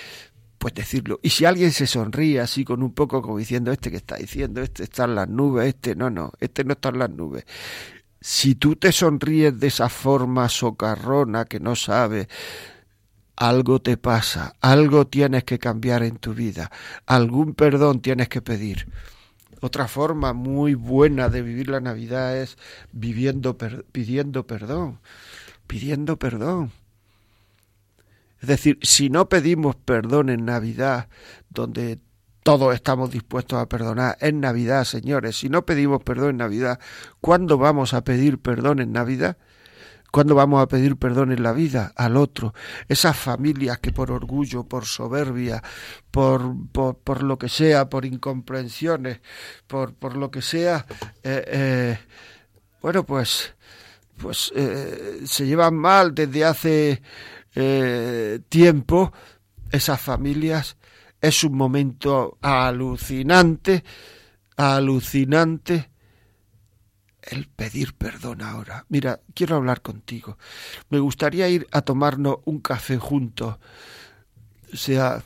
[0.60, 1.20] pues decirlo.
[1.24, 4.62] Y si alguien se sonríe así con un poco como diciendo, este que está diciendo,
[4.62, 7.46] este está en las nubes, este no, no, este no está en las nubes
[8.22, 12.28] si tú te sonríes de esa forma socarrona que no sabes,
[13.36, 16.70] algo te pasa, algo tienes que cambiar en tu vida,
[17.06, 18.88] algún perdón tienes que pedir.
[19.62, 22.58] Otra forma muy buena de vivir la Navidad es
[22.92, 25.00] viviendo, pidiendo perdón,
[25.68, 26.72] pidiendo perdón.
[28.42, 31.10] Es decir, si no pedimos perdón en Navidad,
[31.50, 32.00] donde
[32.44, 34.18] todos estamos dispuestos a perdonar.
[34.22, 36.80] En Navidad, señores, si no pedimos perdón en Navidad,
[37.22, 39.38] ¿cuándo vamos a pedir perdón en Navidad?
[40.12, 42.54] ¿Cuándo vamos a pedir perdón en la vida al otro?
[42.88, 45.62] Esas familias que por orgullo, por soberbia,
[46.10, 49.22] por, por, lo que sea, por incomprensiones,
[49.68, 50.86] por, por lo que sea,
[51.22, 52.00] eh, eh,
[52.82, 53.54] bueno, pues,
[54.18, 57.02] pues eh, se llevan mal desde hace
[58.50, 59.12] tiempo
[59.72, 60.78] esas familias
[61.22, 63.84] es un momento alucinante,
[64.56, 65.90] alucinante
[67.22, 68.86] el pedir perdón ahora.
[68.90, 70.38] Mira, quiero hablar contigo.
[70.90, 73.58] Me gustaría ir a tomarnos un café juntos.
[74.74, 75.24] O sea,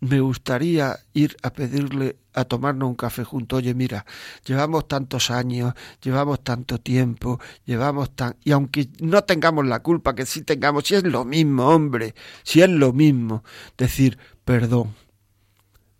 [0.00, 3.58] me gustaría ir a pedirle a tomarnos un café juntos.
[3.58, 4.04] Oye, mira,
[4.44, 8.36] llevamos tantos años, llevamos tanto tiempo, llevamos tan...
[8.44, 12.60] Y aunque no tengamos la culpa, que sí tengamos, si es lo mismo, hombre, si
[12.60, 13.44] es lo mismo,
[13.78, 14.94] decir, perdón,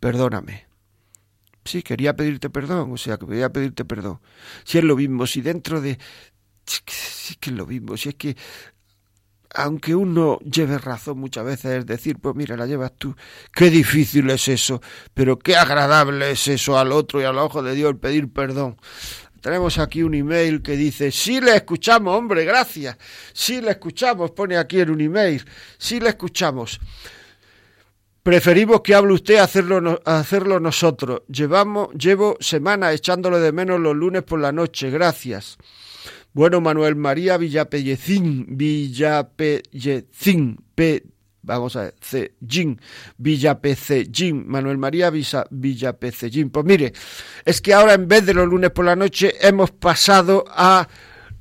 [0.01, 0.67] perdóname.
[1.65, 4.21] Sí, quería pedirte perdón, o sea, que quería pedirte perdón.
[4.65, 5.99] Si es lo mismo, si dentro de...
[6.67, 8.37] Sí que es lo mismo, si es que
[9.55, 13.15] aunque uno lleve razón muchas veces, es decir, pues mira, la llevas tú,
[13.53, 14.83] qué difícil es eso,
[15.15, 18.77] pero qué agradable es eso al otro y al ojo de Dios pedir perdón.
[19.41, 22.97] Tenemos aquí un email que dice, sí le escuchamos, hombre, gracias,
[23.33, 25.45] sí le escuchamos, pone aquí en un email,
[25.79, 26.81] sí le escuchamos.
[28.25, 31.21] Preferimos que hable usted a hacerlo, hacerlo nosotros.
[31.29, 34.89] Llevamos, llevo semanas echándole de menos los lunes por la noche.
[34.89, 35.59] Gracias.
[36.33, 41.05] Bueno, Manuel María Villapellecín, Villapellecín, P,
[41.43, 42.81] vamos a ver, C, Jin,
[43.19, 46.49] Villapecellín, Manuel María Visa, Villapecellín.
[46.49, 46.95] Pues mire,
[47.45, 50.89] es que ahora en vez de los lunes por la noche hemos pasado a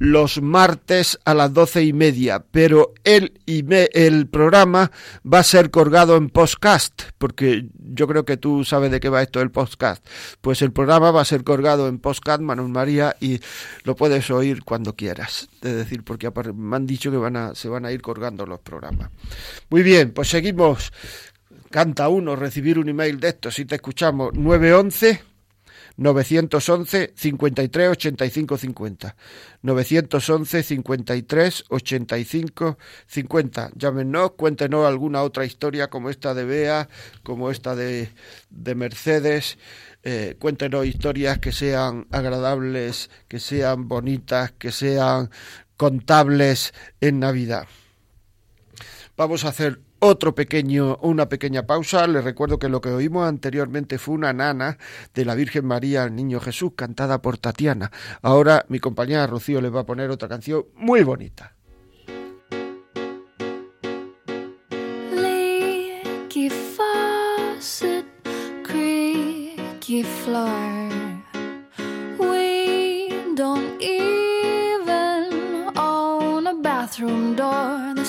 [0.03, 4.91] los martes a las doce y media, pero el, el programa
[5.25, 9.21] va a ser colgado en podcast, porque yo creo que tú sabes de qué va
[9.21, 10.05] esto del podcast.
[10.41, 13.39] Pues el programa va a ser colgado en podcast, Manuel María, y
[13.85, 15.47] lo puedes oír cuando quieras.
[15.61, 18.59] Es decir, porque me han dicho que van a, se van a ir colgando los
[18.59, 19.09] programas.
[19.69, 20.91] Muy bien, pues seguimos.
[21.69, 25.32] Canta uno recibir un email de esto, si te escuchamos, 911
[25.97, 29.15] 911 53 85 50.
[29.61, 33.71] 911 53 85 50.
[33.75, 36.89] Llámenos, cuéntenos alguna otra historia como esta de Bea,
[37.21, 38.09] como esta de,
[38.49, 39.57] de Mercedes.
[40.03, 45.29] Eh, cuéntenos historias que sean agradables, que sean bonitas, que sean
[45.77, 47.67] contables en Navidad.
[49.15, 52.05] Vamos a hacer otro pequeño, una pequeña pausa.
[52.07, 54.77] Les recuerdo que lo que oímos anteriormente fue una nana
[55.13, 57.89] de la Virgen María al Niño Jesús, cantada por Tatiana.
[58.21, 61.55] Ahora mi compañera Rocío les va a poner otra canción muy bonita.
[76.93, 78.03] bathroom door, the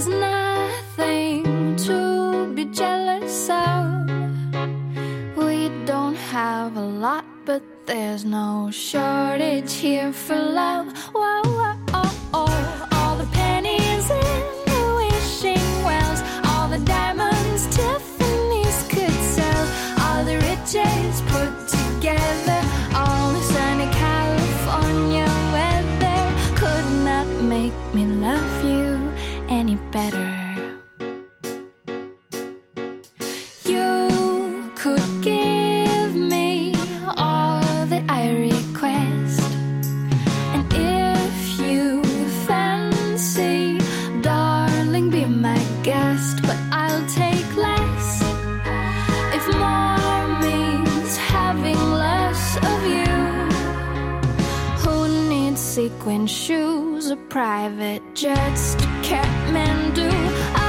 [0.00, 4.08] is nothing to be jealous of.
[5.36, 10.86] We don't have a lot, but there's no shortage here for love.
[11.14, 12.88] Whoa, whoa, oh, oh.
[12.92, 19.64] All the pennies in the wishing wells, all the diamonds Tiffany's could sell,
[20.02, 21.20] all the riches
[56.26, 60.59] shoes, a private jets to Kathmandu.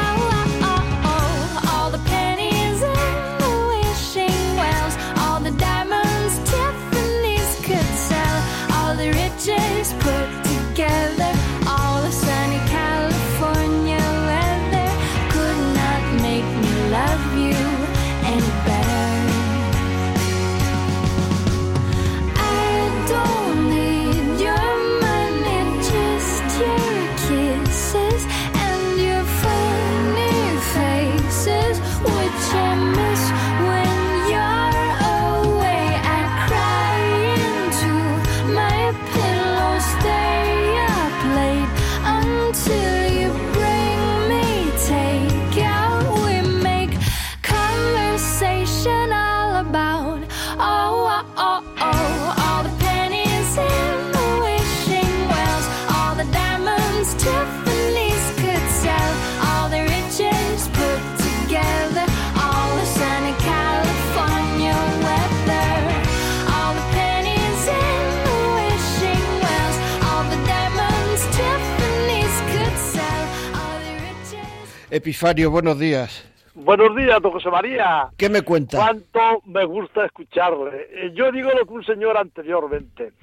[74.92, 76.28] Epifanio, buenos días.
[76.54, 78.10] Buenos días, don José María.
[78.18, 78.78] ¿Qué me cuenta?
[78.78, 80.88] Cuánto me gusta escucharle.
[80.92, 83.14] Eh, Yo digo lo que un señor anteriormente,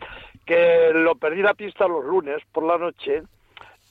[0.47, 3.23] que lo perdí la pista los lunes por la noche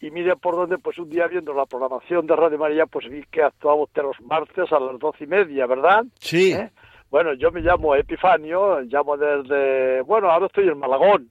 [0.01, 3.23] y mire por dónde, pues un día viendo la programación de Radio María, pues vi
[3.32, 6.03] que actuaba usted los martes a las doce y media, ¿verdad?
[6.19, 6.53] Sí.
[6.53, 6.71] ¿Eh?
[7.11, 11.30] Bueno, yo me llamo Epifanio, llamo desde, bueno, ahora estoy en Malagón.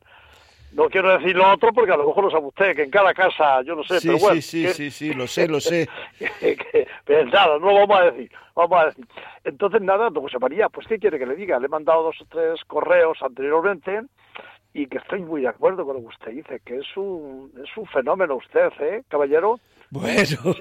[0.77, 3.15] No quiero decir lo otro porque a lo mejor lo sabe usted, que en cada
[3.15, 4.35] casa, yo no sé, Sí, pero bueno.
[4.37, 5.89] sí, sí, que- sí, sí, lo sé, lo sé.
[6.41, 9.07] que- que- pero nada, no lo vamos a decir, vamos a decir.
[9.45, 11.59] Entonces, nada, don José María, pues ¿qué quiere que le diga?
[11.59, 14.03] Le he mandado dos o tres correos anteriormente
[14.75, 17.75] y que estoy muy de acuerdo con lo que usted dice, que es un, es
[17.79, 19.59] un fenómeno usted, ¿eh, caballero?
[19.91, 20.55] Bueno,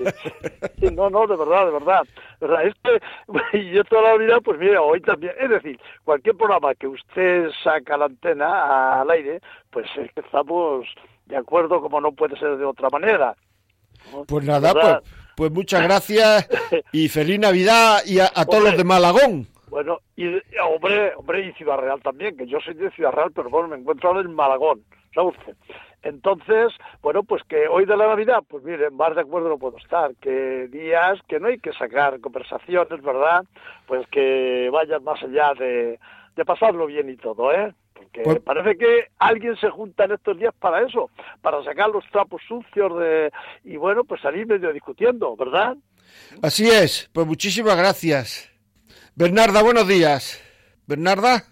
[0.79, 2.01] Sí, no, no, de verdad, de verdad.
[2.39, 5.79] De verdad, es que y yo toda la vida, pues mire, hoy también, es decir,
[6.03, 10.85] cualquier programa que usted saca la antena, al aire, pues es que estamos
[11.25, 13.35] de acuerdo como no puede ser de otra manera.
[14.11, 14.25] ¿no?
[14.25, 16.47] pues nada, pues, pues muchas gracias
[16.91, 19.47] y feliz Navidad y a, a todos los de Malagón.
[19.69, 20.27] Bueno, y
[20.61, 23.77] hombre, hombre, y Ciudad Real también, que yo soy de Ciudad Real, pero bueno, me
[23.77, 25.55] encuentro ahora en Malagón, ¿sabe usted?
[26.05, 29.77] Entonces, bueno, pues que hoy de la Navidad, pues mire, más de acuerdo no puedo
[29.77, 33.43] estar, que días que no hay que sacar conversaciones, ¿verdad?
[33.87, 35.99] Pues que vayan más allá de,
[36.35, 37.73] de pasarlo bien y todo, ¿eh?
[37.95, 41.09] Porque Pues- parece que alguien se junta en estos días para eso,
[41.41, 43.31] para sacar los trapos sucios de
[43.63, 45.75] y bueno, pues salir medio discutiendo, ¿verdad?
[46.43, 48.51] Así es, pues muchísimas gracias.
[49.15, 50.39] Bernarda, buenos días.
[50.85, 51.43] Bernarda,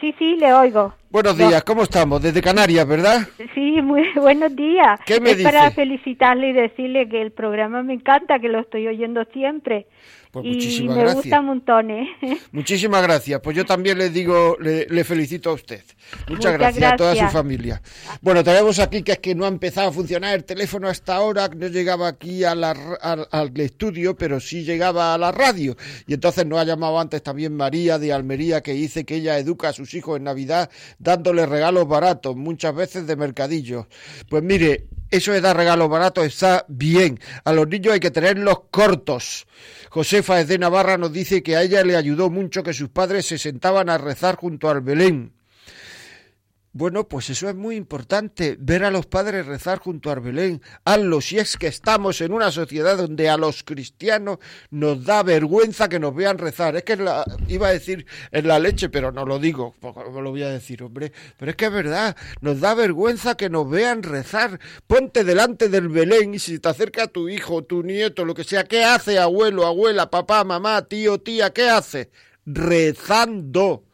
[0.00, 0.92] Sí, sí, le oigo.
[1.14, 1.48] Buenos No.
[1.48, 2.20] días, ¿cómo estamos?
[2.20, 3.28] Desde Canarias, ¿verdad?
[3.54, 4.98] Sí, muy buenos días.
[5.06, 8.88] ¿Qué me es para felicitarle y decirle que el programa me encanta, que lo estoy
[8.88, 9.86] oyendo siempre.
[10.32, 11.22] Pues y muchísimas me gracias.
[11.22, 12.08] gusta montones.
[12.50, 13.40] Muchísimas gracias.
[13.40, 15.84] Pues yo también le digo, le, le felicito a usted.
[16.28, 17.80] Muchas, Muchas gracias, a toda su familia.
[18.20, 21.48] Bueno, tenemos aquí que es que no ha empezado a funcionar el teléfono hasta ahora,
[21.56, 25.76] no llegaba aquí a la al, al estudio, pero sí llegaba a la radio.
[26.08, 29.68] Y entonces nos ha llamado antes también María de Almería, que dice que ella educa
[29.68, 30.68] a sus hijos en Navidad
[31.04, 33.86] dándoles regalos baratos, muchas veces de mercadillo.
[34.28, 37.20] Pues mire, eso de dar regalos baratos está bien.
[37.44, 39.46] A los niños hay que tenerlos cortos.
[39.90, 43.38] Josefa desde Navarra nos dice que a ella le ayudó mucho que sus padres se
[43.38, 45.33] sentaban a rezar junto al Belén.
[46.76, 50.60] Bueno, pues eso es muy importante, ver a los padres rezar junto al Belén.
[50.84, 54.38] Hazlo, si es que estamos en una sociedad donde a los cristianos
[54.70, 56.74] nos da vergüenza que nos vean rezar.
[56.74, 56.98] Es que
[57.46, 60.82] iba a decir en la leche, pero no lo digo, no lo voy a decir,
[60.82, 61.12] hombre.
[61.38, 64.58] Pero es que es verdad, nos da vergüenza que nos vean rezar.
[64.88, 68.64] Ponte delante del Belén y si te acerca tu hijo, tu nieto, lo que sea,
[68.64, 71.52] ¿qué hace abuelo, abuela, papá, mamá, tío, tía?
[71.52, 72.10] ¿Qué hace?
[72.44, 73.84] Rezando.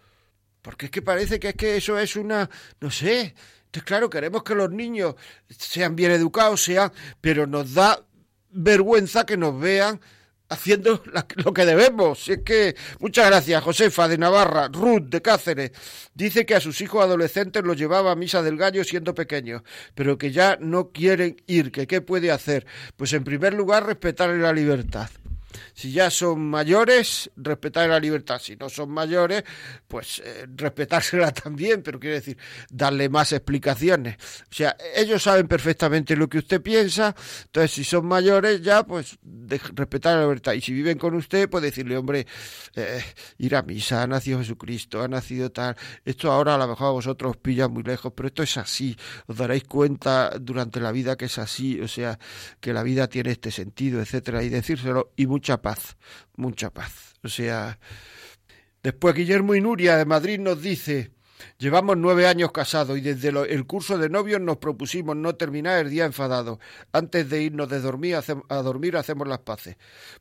[0.63, 2.49] Porque es que parece que es que eso es una,
[2.81, 3.35] no sé.
[3.67, 5.15] Entonces, claro, queremos que los niños
[5.49, 8.05] sean bien educados, sean, pero nos da
[8.51, 10.01] vergüenza que nos vean
[10.51, 11.03] haciendo
[11.45, 12.29] lo que debemos.
[12.29, 15.71] Es que, muchas gracias, Josefa de Navarra, Ruth de Cáceres.
[16.15, 19.63] Dice que a sus hijos adolescentes los llevaba a misa del gallo siendo pequeños,
[19.95, 22.67] pero que ya no quieren ir, que qué puede hacer.
[22.97, 25.09] Pues en primer lugar, respetarle la libertad.
[25.75, 28.41] Si ya son mayores, respetar la libertad.
[28.41, 29.45] Si no son mayores,
[29.89, 32.39] pues eh, respetársela también, pero quiere decir,
[32.71, 34.17] darle más explicaciones.
[34.51, 39.19] O sea, ellos saben perfectamente lo que usted piensa, entonces si son mayores ya, pues
[39.23, 40.53] de- respetar la libertad.
[40.53, 42.27] Y si viven con usted, pues decirle, hombre,
[42.77, 43.03] eh,
[43.39, 45.77] ir a misa, ha nacido Jesucristo, ha nacido tal.
[46.05, 48.97] Esto ahora a lo mejor a vosotros os pilla muy lejos, pero esto es así.
[49.27, 52.19] Os daréis cuenta durante la vida que es así, o sea,
[52.61, 55.97] que la vida tiene este sentido, etcétera, y decírselo, y mucha paz,
[56.37, 57.15] mucha paz.
[57.25, 57.79] O sea,
[58.83, 61.13] después Guillermo y Nuria de Madrid nos dice,
[61.59, 65.79] llevamos nueve años casados y desde lo- el curso de novios nos propusimos no terminar
[65.85, 66.59] el día enfadados.
[66.93, 69.77] Antes de irnos de dormir, a dormir hacemos las paces.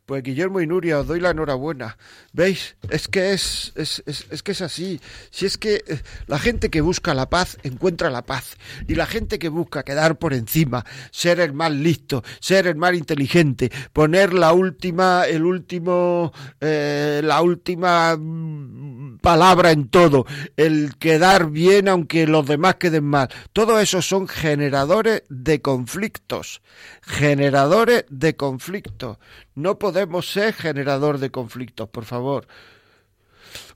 [0.05, 1.97] Pues Guillermo y Nuria, os doy la enhorabuena.
[2.33, 2.75] ¿Veis?
[2.89, 4.99] Es que es, es, es, que es así.
[5.31, 8.57] Si es que eh, la gente que busca la paz encuentra la paz.
[8.87, 12.93] Y la gente que busca quedar por encima, ser el más listo, ser el más
[12.95, 20.25] inteligente, poner la última, el último, eh, la última mm, palabra en todo,
[20.57, 23.29] el quedar bien aunque los demás queden mal.
[23.51, 26.61] Todo eso son generadores de conflictos.
[27.01, 29.17] Generadores de conflictos.
[29.55, 32.45] No podemos ser generador de conflictos, por favor.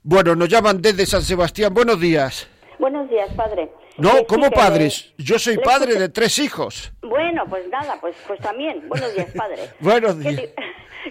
[0.04, 1.74] Bueno, nos llaman desde San Sebastián.
[1.74, 2.48] Buenos días.
[2.78, 3.68] Buenos días, padre.
[3.96, 5.12] No, ¿cómo que padres?
[5.18, 6.92] Yo soy padre de tres hijos.
[7.02, 8.88] Bueno, pues nada, pues pues también.
[8.88, 9.70] Buenos días, padre.
[9.80, 10.50] Buenos días.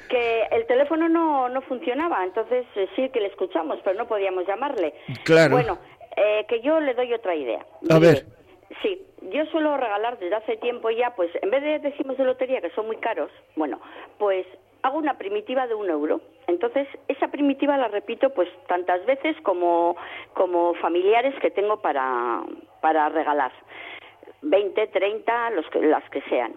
[0.09, 4.45] Que el teléfono no, no funcionaba, entonces eh, sí que le escuchamos, pero no podíamos
[4.47, 4.95] llamarle.
[5.24, 5.51] Claro.
[5.51, 5.78] Bueno,
[6.16, 7.66] eh, que yo le doy otra idea.
[7.89, 8.26] A ver.
[8.82, 9.01] Sí,
[9.32, 12.72] yo suelo regalar desde hace tiempo ya, pues en vez de decimos de lotería que
[12.72, 13.80] son muy caros, bueno,
[14.18, 14.45] pues
[14.82, 16.22] hago una primitiva de un euro.
[16.47, 19.95] Entonces, esa primitiva la repito pues tantas veces como,
[20.34, 22.43] como familiares que tengo para,
[22.82, 23.51] para regalar.
[24.41, 26.53] 20, 30, los que, las que sean.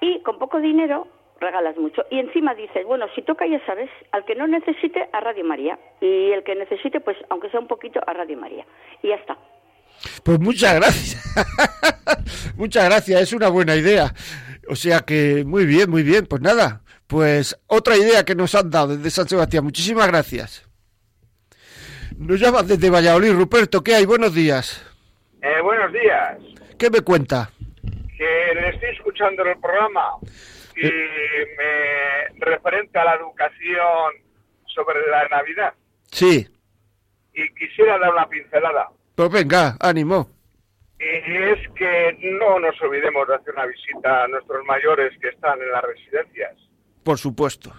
[0.00, 1.06] Y con poco dinero
[1.40, 2.04] regalas mucho.
[2.10, 5.78] Y encima dices, bueno, si toca ya sabes, al que no necesite, a Radio María.
[6.00, 8.64] Y el que necesite, pues aunque sea un poquito, a Radio María.
[9.02, 9.36] Y ya está.
[10.22, 12.54] Pues muchas gracias.
[12.56, 14.12] muchas gracias, es una buena idea.
[14.68, 16.26] O sea que muy bien, muy bien.
[16.26, 19.64] Pues nada, pues otra idea que nos han dado desde San Sebastián.
[19.64, 20.68] Muchísimas gracias.
[22.18, 23.82] Nos llaman desde Valladolid, Ruperto.
[23.82, 24.06] ¿Qué hay?
[24.06, 24.82] Buenos días.
[25.42, 26.38] Eh, buenos días.
[26.78, 27.50] ¿Qué me cuenta?
[28.16, 30.18] Que le estoy escuchando el programa
[30.76, 30.82] y
[31.56, 34.12] me referente a la educación
[34.66, 35.72] sobre la Navidad
[36.10, 36.46] Sí.
[37.34, 38.88] y quisiera dar una pincelada.
[39.14, 40.30] Pues venga, ánimo.
[40.98, 45.60] Y es que no nos olvidemos de hacer una visita a nuestros mayores que están
[45.60, 46.52] en las residencias.
[47.04, 47.72] Por supuesto.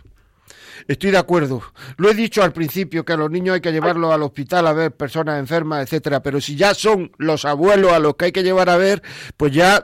[0.88, 1.62] Estoy de acuerdo.
[1.98, 4.74] Lo he dicho al principio que a los niños hay que llevarlos al hospital a
[4.74, 8.44] ver personas enfermas, etcétera, pero si ya son los abuelos a los que hay que
[8.44, 9.02] llevar a ver,
[9.36, 9.84] pues ya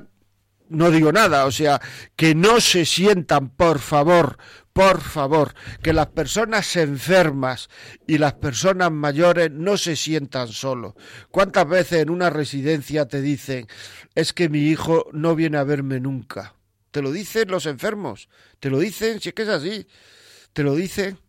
[0.69, 1.81] no digo nada, o sea,
[2.15, 4.37] que no se sientan, por favor,
[4.73, 5.53] por favor,
[5.83, 7.69] que las personas enfermas
[8.07, 10.95] y las personas mayores no se sientan solos.
[11.29, 13.67] ¿Cuántas veces en una residencia te dicen,
[14.15, 16.55] es que mi hijo no viene a verme nunca?
[16.89, 19.87] Te lo dicen los enfermos, te lo dicen, si es que es así,
[20.53, 21.19] te lo dicen.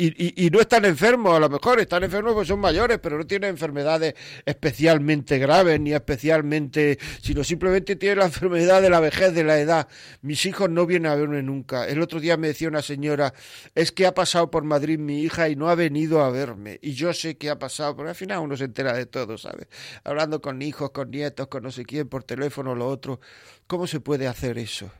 [0.00, 3.26] Y, y, no están enfermos, a lo mejor están enfermos porque son mayores, pero no
[3.26, 4.14] tienen enfermedades
[4.46, 9.88] especialmente graves ni especialmente, sino simplemente tienen la enfermedad de la vejez, de la edad.
[10.22, 11.88] Mis hijos no vienen a verme nunca.
[11.88, 13.34] El otro día me decía una señora,
[13.74, 16.78] es que ha pasado por Madrid mi hija y no ha venido a verme.
[16.80, 19.66] Y yo sé que ha pasado, porque al final uno se entera de todo, ¿sabes?
[20.04, 23.18] Hablando con hijos, con nietos, con no sé quién, por teléfono, lo otro.
[23.66, 24.92] ¿Cómo se puede hacer eso?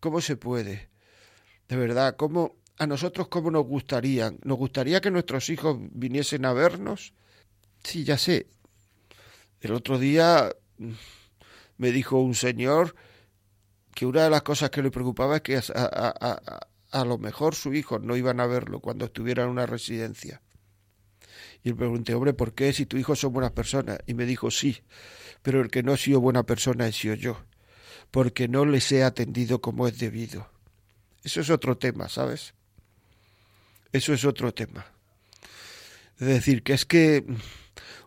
[0.00, 0.90] ¿Cómo se puede?
[1.66, 4.32] De verdad, ¿cómo a nosotros cómo nos gustaría?
[4.42, 7.12] ¿Nos gustaría que nuestros hijos viniesen a vernos?
[7.82, 8.48] Sí, ya sé.
[9.60, 10.54] El otro día
[11.78, 12.94] me dijo un señor
[13.94, 18.02] que una de las cosas que le preocupaba es que a, lo mejor sus hijos
[18.02, 20.42] no iban a verlo cuando estuviera en una residencia.
[21.62, 23.98] Y le pregunté, hombre, ¿por qué si tus hijos son buenas personas?
[24.06, 24.82] Y me dijo, sí,
[25.42, 27.44] pero el que no ha sido buena persona he sido yo,
[28.10, 30.48] porque no les he atendido como es debido.
[31.24, 32.54] Eso es otro tema, ¿sabes?
[33.92, 34.86] Eso es otro tema.
[36.18, 37.24] Es decir, que es que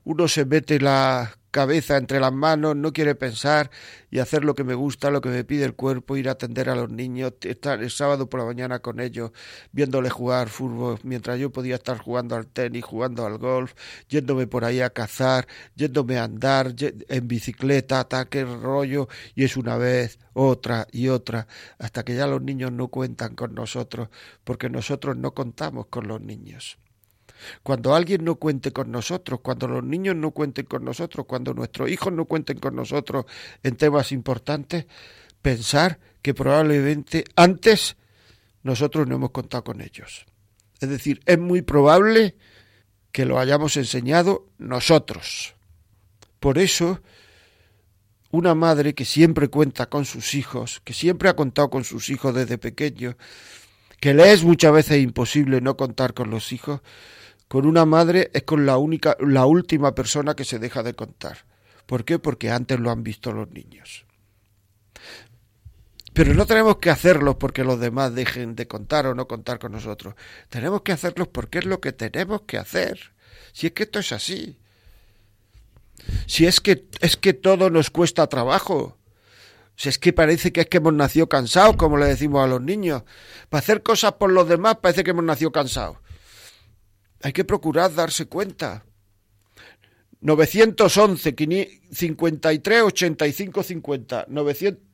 [0.03, 3.72] uno se mete la cabeza entre las manos, no quiere pensar
[4.12, 6.70] y hacer lo que me gusta, lo que me pide el cuerpo, ir a atender
[6.70, 9.32] a los niños, estar el sábado por la mañana con ellos,
[9.72, 13.74] viéndoles jugar fútbol, mientras yo podía estar jugando al tenis, jugando al golf,
[14.08, 19.78] yéndome por ahí a cazar, yéndome a andar en bicicleta, ataque, rollo, y es una
[19.78, 21.47] vez, otra y otra,
[21.78, 24.10] hasta que ya los niños no cuentan con nosotros,
[24.43, 26.78] porque nosotros no contamos con los niños.
[27.63, 31.89] Cuando alguien no cuente con nosotros, cuando los niños no cuenten con nosotros, cuando nuestros
[31.89, 33.25] hijos no cuenten con nosotros
[33.63, 34.85] en temas importantes,
[35.41, 37.95] pensar que probablemente antes
[38.63, 40.25] nosotros no hemos contado con ellos.
[40.79, 42.35] Es decir, es muy probable
[43.11, 45.55] que lo hayamos enseñado nosotros.
[46.39, 47.01] Por eso,
[48.31, 52.33] una madre que siempre cuenta con sus hijos, que siempre ha contado con sus hijos
[52.33, 53.17] desde pequeño,
[53.99, 56.81] que le es muchas veces imposible no contar con los hijos,
[57.50, 61.39] con una madre es con la única, la última persona que se deja de contar.
[61.88, 62.20] ¿Por qué?
[62.20, 64.06] Porque antes lo han visto los niños.
[66.14, 69.72] Pero no tenemos que hacerlo porque los demás dejen de contar o no contar con
[69.72, 70.14] nosotros.
[70.50, 73.14] Tenemos que hacerlos porque es lo que tenemos que hacer.
[73.52, 74.60] Si es que esto es así.
[76.28, 78.95] Si es que es que todo nos cuesta trabajo.
[79.76, 82.62] Si es que parece que es que hemos nacido cansados, como le decimos a los
[82.62, 83.02] niños.
[83.50, 85.97] Para hacer cosas por los demás parece que hemos nacido cansados.
[87.22, 88.86] Hay que procurar darse cuenta.
[90.22, 91.36] 911
[91.91, 94.88] 53 85 50 900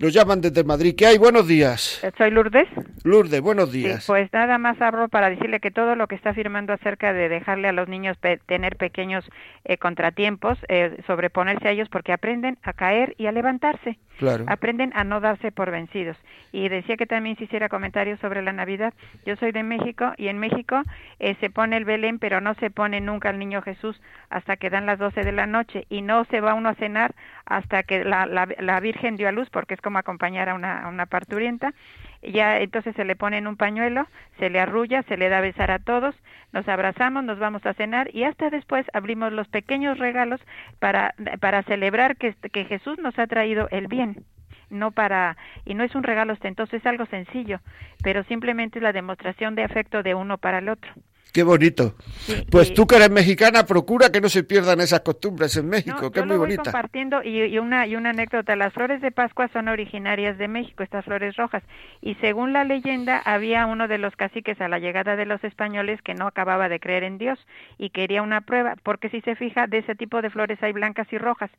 [0.00, 0.94] nos llaman desde Madrid.
[0.96, 1.18] ¿Qué hay?
[1.18, 2.00] Buenos días.
[2.16, 2.66] Soy Lourdes.
[3.04, 4.04] Lourdes, buenos Sí, días.
[4.06, 7.68] pues nada más hablo para decirle que todo lo que está afirmando acerca de dejarle
[7.68, 9.24] a los niños pe- tener pequeños
[9.64, 13.98] eh, contratiempos, eh, sobreponerse a ellos porque aprenden a caer y a levantarse.
[14.18, 14.44] Claro.
[14.48, 16.16] Aprenden a no darse por vencidos.
[16.52, 18.92] Y decía que también se hiciera comentarios sobre la Navidad.
[19.24, 20.82] Yo soy de México y en México
[21.18, 24.68] eh, se pone el Belén, pero no se pone nunca el niño Jesús hasta que
[24.70, 27.14] dan las 12 de la noche y no se va uno a cenar
[27.50, 30.88] hasta que la, la, la Virgen dio a luz, porque es como acompañar a una,
[30.88, 31.74] una parturienta.
[32.22, 34.06] Ya entonces se le pone en un pañuelo,
[34.38, 36.14] se le arrulla, se le da a besar a todos,
[36.52, 40.40] nos abrazamos, nos vamos a cenar y hasta después abrimos los pequeños regalos
[40.78, 44.24] para, para celebrar que, que Jesús nos ha traído el bien
[44.70, 47.58] no para y no es un regalo ostentoso, es algo sencillo,
[48.04, 50.92] pero simplemente es la demostración de afecto de uno para el otro.
[51.32, 51.94] Qué bonito.
[52.20, 55.68] Sí, Pues y- tú que eres mexicana, procura que no se pierdan esas costumbres en
[55.68, 56.62] México, No, que yo es muy lo voy bonita.
[56.64, 58.56] compartiendo y, y una y una anécdota.
[58.56, 61.62] Las flores de Pascua son originarias de México, estas flores rojas.
[62.02, 66.00] Y según la leyenda, había uno de los caciques a la llegada de los españoles
[66.02, 67.38] que no acababa de creer en Dios
[67.78, 71.06] y quería una prueba, porque si se fija, de ese tipo de flores hay blancas
[71.12, 71.50] y rojas.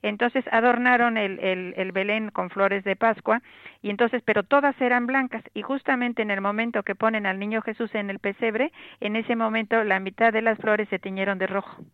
[0.00, 3.42] Entonces adornaron el, el, el Belén con flores de Pascua
[3.82, 7.62] y entonces, pero todas eran blancas y justamente en el momento que ponen al niño
[7.62, 8.70] Jesús en el pesebre,
[9.00, 11.84] en ese momento la mitad de las flores se tiñeron de rojo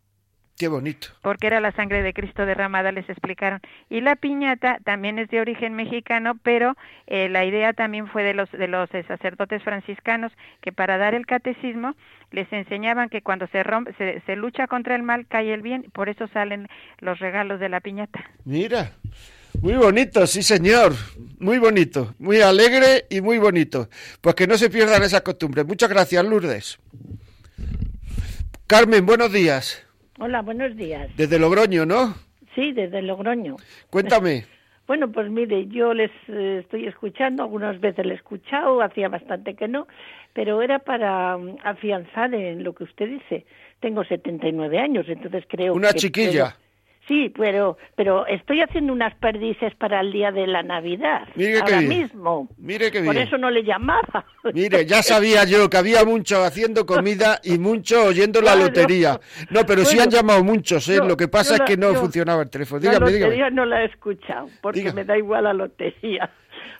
[0.56, 1.08] Qué bonito.
[1.20, 3.60] porque era la sangre de Cristo derramada, les explicaron.
[3.90, 6.76] Y la piñata también es de origen mexicano, pero
[7.08, 11.14] eh, la idea también fue de los de los eh, sacerdotes franciscanos que para dar
[11.14, 11.96] el catecismo
[12.30, 15.90] les enseñaban que cuando se, rompe, se se lucha contra el mal cae el bien,
[15.92, 16.68] por eso salen
[17.00, 18.24] los regalos de la piñata.
[18.44, 18.92] Mira.
[19.60, 20.92] Muy bonito, sí señor.
[21.38, 22.14] Muy bonito.
[22.18, 23.88] Muy alegre y muy bonito.
[24.20, 25.66] Pues que no se pierdan esas costumbres.
[25.66, 26.78] Muchas gracias, Lourdes.
[28.66, 29.84] Carmen, buenos días.
[30.18, 31.08] Hola, buenos días.
[31.16, 32.14] Desde Logroño, ¿no?
[32.54, 33.56] Sí, desde Logroño.
[33.90, 34.46] Cuéntame.
[34.86, 39.54] Bueno, pues mire, yo les eh, estoy escuchando, algunas veces le he escuchado, hacía bastante
[39.54, 39.88] que no,
[40.34, 43.46] pero era para mm, afianzar en lo que usted dice.
[43.80, 46.50] Tengo 79 años, entonces creo Una que chiquilla.
[46.50, 46.63] puedo-
[47.06, 51.28] Sí, pero pero estoy haciendo unas perdices para el día de la Navidad.
[51.34, 51.88] Mire ahora bien.
[51.88, 52.48] mismo.
[52.56, 54.24] Mire qué Por eso no le llamaba.
[54.54, 59.20] Mire, ya sabía yo que había muchos haciendo comida y muchos oyendo la lotería.
[59.50, 60.96] No, pero sí Bueno, han llamado muchos, ¿eh?
[60.96, 62.80] yo- Lo que pasa es la- que no yo- funcionaba el teléfono.
[62.82, 63.50] la Dígame, lotería dígame.
[63.56, 65.02] no la he escuchado, porque Dígame.
[65.02, 66.30] me da igual la lotería.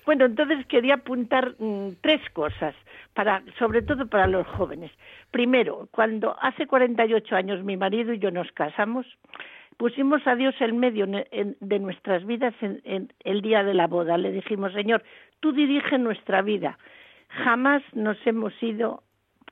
[0.06, 2.74] Bueno, entonces quería apuntar mm, tres cosas,
[3.12, 4.90] para, sobre todo para los jóvenes.
[5.30, 9.06] Primero, cuando hace 48 años mi marido y yo nos casamos,
[9.76, 14.18] pusimos a Dios en medio de nuestras vidas en el día de la boda.
[14.18, 15.02] Le dijimos, Señor,
[15.40, 16.78] tú dirige nuestra vida.
[17.28, 19.02] Jamás nos hemos ido,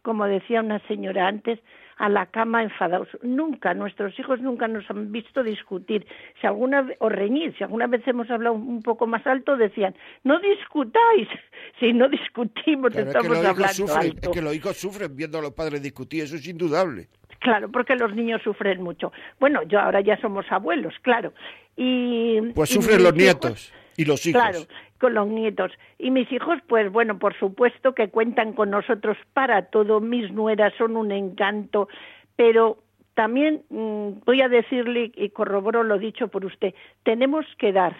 [0.02, 1.58] como decía una señora antes,
[2.03, 3.07] a la cama enfadados.
[3.22, 6.05] Nunca, nuestros hijos nunca nos han visto discutir.
[6.40, 9.94] Si alguna o reñir, si alguna vez hemos hablado un poco más alto, decían,
[10.24, 11.28] no discutáis.
[11.78, 14.30] Si no discutimos, Claro, es que estamos hablando sufren, alto.
[14.30, 17.09] es que los hijos sufren viendo a los padres discutir, eso es indudable.
[17.40, 19.12] Claro, porque los niños sufren mucho.
[19.40, 21.32] Bueno, yo ahora ya somos abuelos, claro.
[21.76, 24.43] Y Pues sufren los hijos- nietos y los hijos.
[24.43, 24.59] Claro,
[24.99, 25.72] con los nietos.
[25.99, 30.01] Y mis hijos, pues bueno, por supuesto que cuentan con nosotros para todo.
[30.01, 31.88] Mis nueras son un encanto,
[32.36, 32.78] pero
[33.14, 37.97] también mm, voy a decirle, y corroboro lo dicho por usted, tenemos que dar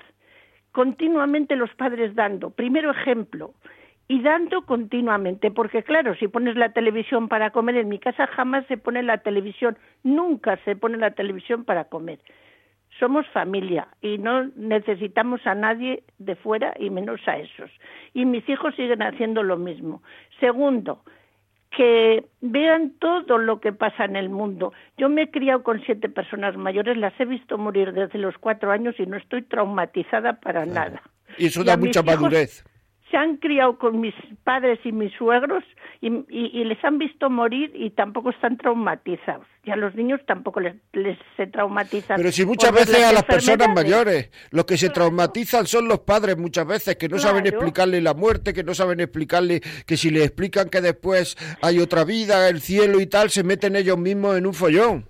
[0.71, 2.51] continuamente los padres dando.
[2.51, 3.55] Primero ejemplo.
[4.09, 8.67] Y dando continuamente, porque claro, si pones la televisión para comer, en mi casa jamás
[8.67, 12.19] se pone la televisión, nunca se pone la televisión para comer
[13.03, 17.69] somos familia y no necesitamos a nadie de fuera y menos a esos.
[18.15, 20.03] Y mis hijos siguen haciendo lo mismo.
[20.39, 21.03] Segundo,
[21.77, 24.73] que vean todo lo que pasa en el mundo.
[24.99, 28.71] Yo me he criado con siete personas mayores, las he visto morir desde los cuatro
[28.71, 31.03] años y no estoy traumatizada para nada.
[31.39, 32.65] Y eso Y da mucha hijos- madurez.
[33.13, 35.63] Se han criado con mis padres y mis suegros
[36.01, 39.47] y, y- y les han visto morir y tampoco están traumatizados.
[39.65, 42.17] Y a los niños tampoco les, les se traumatizan.
[42.17, 46.37] Pero si muchas veces a las personas mayores, los que se traumatizan son los padres
[46.39, 50.25] muchas veces, que no saben explicarle la muerte, que no saben explicarle que si le
[50.25, 54.47] explican que después hay otra vida, el cielo y tal, se meten ellos mismos en
[54.47, 55.05] un follón.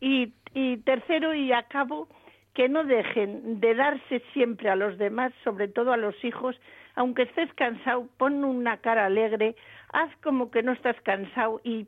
[0.00, 2.08] Y, y tercero, y acabo,
[2.54, 6.56] que no dejen de darse siempre a los demás, sobre todo a los hijos,
[7.00, 9.56] aunque estés cansado, pon una cara alegre,
[9.90, 11.86] haz como que no estás cansado y,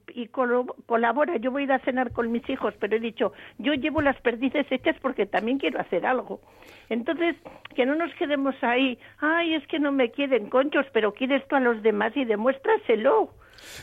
[0.86, 1.36] colabora.
[1.36, 4.18] Yo voy a ir a cenar con mis hijos, pero he dicho, yo llevo las
[4.22, 6.40] perdices hechas porque también quiero hacer algo.
[6.88, 7.36] Entonces,
[7.74, 11.56] que no nos quedemos ahí, ay, es que no me quieren conchos, pero quieres tú
[11.56, 13.34] a los demás y demuéstraselo.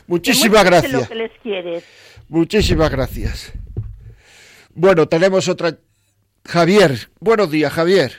[0.08, 1.08] Muchísimas Demuéstraselo gracias.
[1.08, 2.26] que les quieres.
[2.28, 3.52] Muchísimas gracias.
[4.74, 5.78] Bueno, tenemos otra.
[6.44, 8.10] Javier, buenos días, Javier.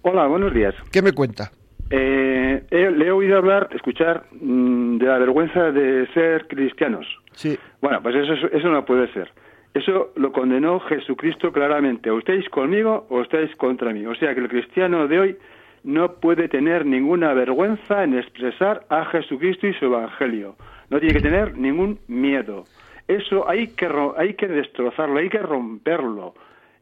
[0.00, 0.74] Hola, buenos días.
[0.90, 1.52] ¿Qué me cuenta?
[1.90, 7.06] Eh, he- le he oído hablar, escuchar mm, de la vergüenza de ser cristianos.
[7.32, 7.56] Sí.
[7.80, 9.30] Bueno, pues eso, eso no puede ser.
[9.74, 12.10] Eso lo condenó Jesucristo claramente.
[12.10, 14.06] O estáis conmigo o estáis contra mí.
[14.06, 15.36] O sea que el cristiano de hoy
[15.84, 20.56] no puede tener ninguna vergüenza en expresar a Jesucristo y su evangelio.
[20.90, 22.64] No tiene que tener ningún miedo.
[23.06, 26.34] Eso hay que, hay que destrozarlo, hay que romperlo.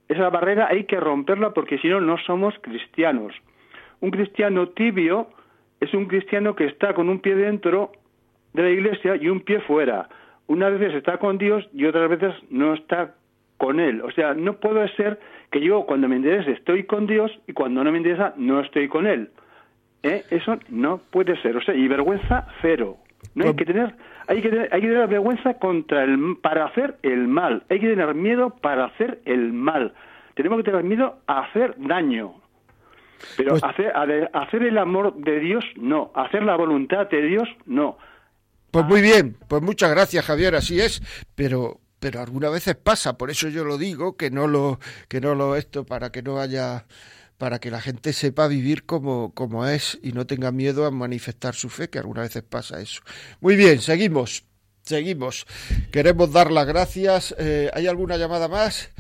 [0.09, 3.35] Esa barrera hay que romperla porque si no, no somos cristianos.
[4.05, 5.29] Un cristiano tibio
[5.81, 7.91] es un cristiano que está con un pie dentro
[8.53, 10.11] de la iglesia y un pie fuera.
[10.47, 13.15] Unas veces está con Dios y otras veces no está
[13.57, 14.03] con Él.
[14.03, 15.19] O sea, no puede ser
[15.51, 18.89] que yo cuando me interese estoy con Dios y cuando no me interesa no estoy
[18.89, 19.31] con Él.
[20.03, 20.23] ¿Eh?
[20.29, 21.57] Eso no puede ser.
[21.57, 22.99] O sea, y vergüenza cero.
[23.35, 23.95] No hay que tener,
[24.27, 27.63] hay que tener, hay que tener vergüenza contra el, para hacer el mal.
[27.71, 29.95] Hay que tener miedo para hacer el mal.
[30.35, 32.44] Tenemos que tener miedo a hacer daño.
[33.37, 33.93] Pero Pues- hacer,
[34.33, 36.13] hacer el amor de Dios, no.
[36.15, 37.97] Hacer la voluntad de Dios, no.
[38.71, 41.01] Pues muy bien, pues muchas gracias, Javier, así es,
[41.35, 45.35] pero pero algunas veces pasa, por eso yo lo digo, que no lo que no
[45.35, 46.85] lo esto para que no haya
[47.39, 51.55] para que la gente sepa vivir como, como es y no tenga miedo a manifestar
[51.55, 53.01] su fe, que algunas veces pasa eso.
[53.41, 54.45] Muy bien, seguimos.
[54.85, 55.47] Seguimos.
[55.91, 57.35] Queremos dar las gracias.
[57.39, 58.91] Eh, ¿Hay alguna llamada más?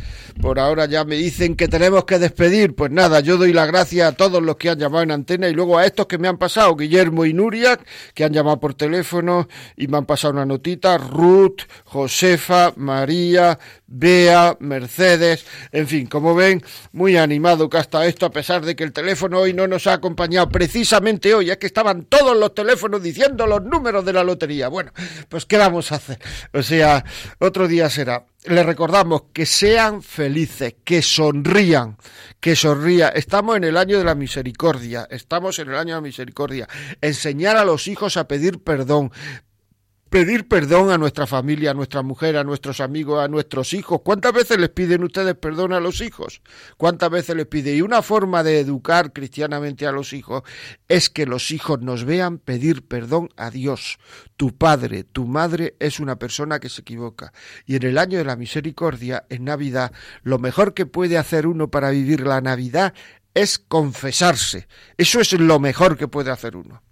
[0.40, 2.74] Por ahora ya me dicen que tenemos que despedir.
[2.74, 5.52] Pues nada, yo doy las gracias a todos los que han llamado en antena y
[5.52, 7.78] luego a estos que me han pasado, Guillermo y Nuria,
[8.14, 13.58] que han llamado por teléfono y me han pasado una notita, Ruth, Josefa, María,
[13.96, 18.82] Bea, Mercedes, en fin, como ven, muy animado que hasta esto, a pesar de que
[18.82, 23.00] el teléfono hoy no nos ha acompañado precisamente hoy, es que estaban todos los teléfonos
[23.00, 24.66] diciendo los números de la lotería.
[24.66, 24.92] Bueno,
[25.28, 26.18] pues ¿qué vamos a hacer?
[26.52, 27.04] O sea,
[27.38, 28.26] otro día será.
[28.46, 31.96] Les recordamos que sean felices, que sonrían,
[32.40, 33.08] que sonría.
[33.08, 36.68] Estamos en el año de la misericordia, estamos en el año de la misericordia.
[37.00, 39.12] Enseñar a los hijos a pedir perdón,
[40.14, 44.02] pedir perdón a nuestra familia, a nuestra mujer, a nuestros amigos, a nuestros hijos.
[44.04, 46.40] ¿Cuántas veces les piden ustedes perdón a los hijos?
[46.76, 47.74] ¿Cuántas veces les pide?
[47.74, 50.44] Y una forma de educar cristianamente a los hijos
[50.86, 53.98] es que los hijos nos vean pedir perdón a Dios.
[54.36, 57.32] Tu padre, tu madre es una persona que se equivoca.
[57.66, 59.90] Y en el año de la misericordia, en Navidad,
[60.22, 62.94] lo mejor que puede hacer uno para vivir la Navidad
[63.34, 64.68] es confesarse.
[64.96, 66.83] Eso es lo mejor que puede hacer uno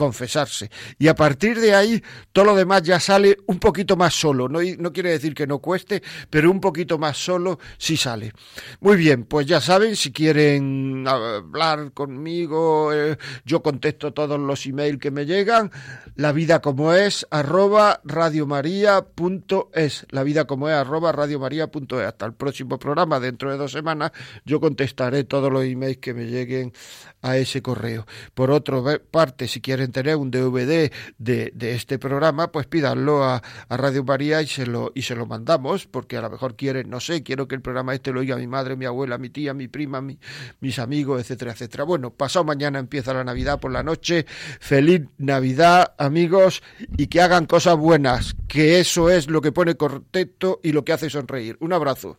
[0.00, 0.70] confesarse.
[0.98, 4.48] Y a partir de ahí, todo lo demás ya sale un poquito más solo.
[4.48, 8.32] No, no quiere decir que no cueste, pero un poquito más solo sí sale.
[8.80, 14.98] Muy bien, pues ya saben, si quieren hablar conmigo, eh, yo contesto todos los emails
[14.98, 15.70] que me llegan.
[16.14, 20.06] La vida como es, arroba radiomaria.es.
[20.08, 22.06] La vida como es, arroba radiomaria.es.
[22.06, 24.12] Hasta el próximo programa, dentro de dos semanas,
[24.46, 26.72] yo contestaré todos los emails que me lleguen
[27.20, 28.06] a ese correo.
[28.32, 28.80] Por otra
[29.10, 29.60] parte, si
[29.92, 35.02] tener un DVD de, este programa, pues pídanlo a, Radio María y se lo y
[35.02, 38.12] se lo mandamos, porque a lo mejor quieren, no sé, quiero que el programa este
[38.12, 40.18] lo oiga mi madre, mi abuela, mi tía, mi prima, mi,
[40.60, 41.84] mis amigos, etcétera, etcétera.
[41.84, 44.26] Bueno, pasado mañana empieza la Navidad por la noche.
[44.60, 46.62] Feliz Navidad, amigos,
[46.96, 50.92] y que hagan cosas buenas, que eso es lo que pone contento y lo que
[50.92, 51.56] hace sonreír.
[51.60, 52.18] Un abrazo.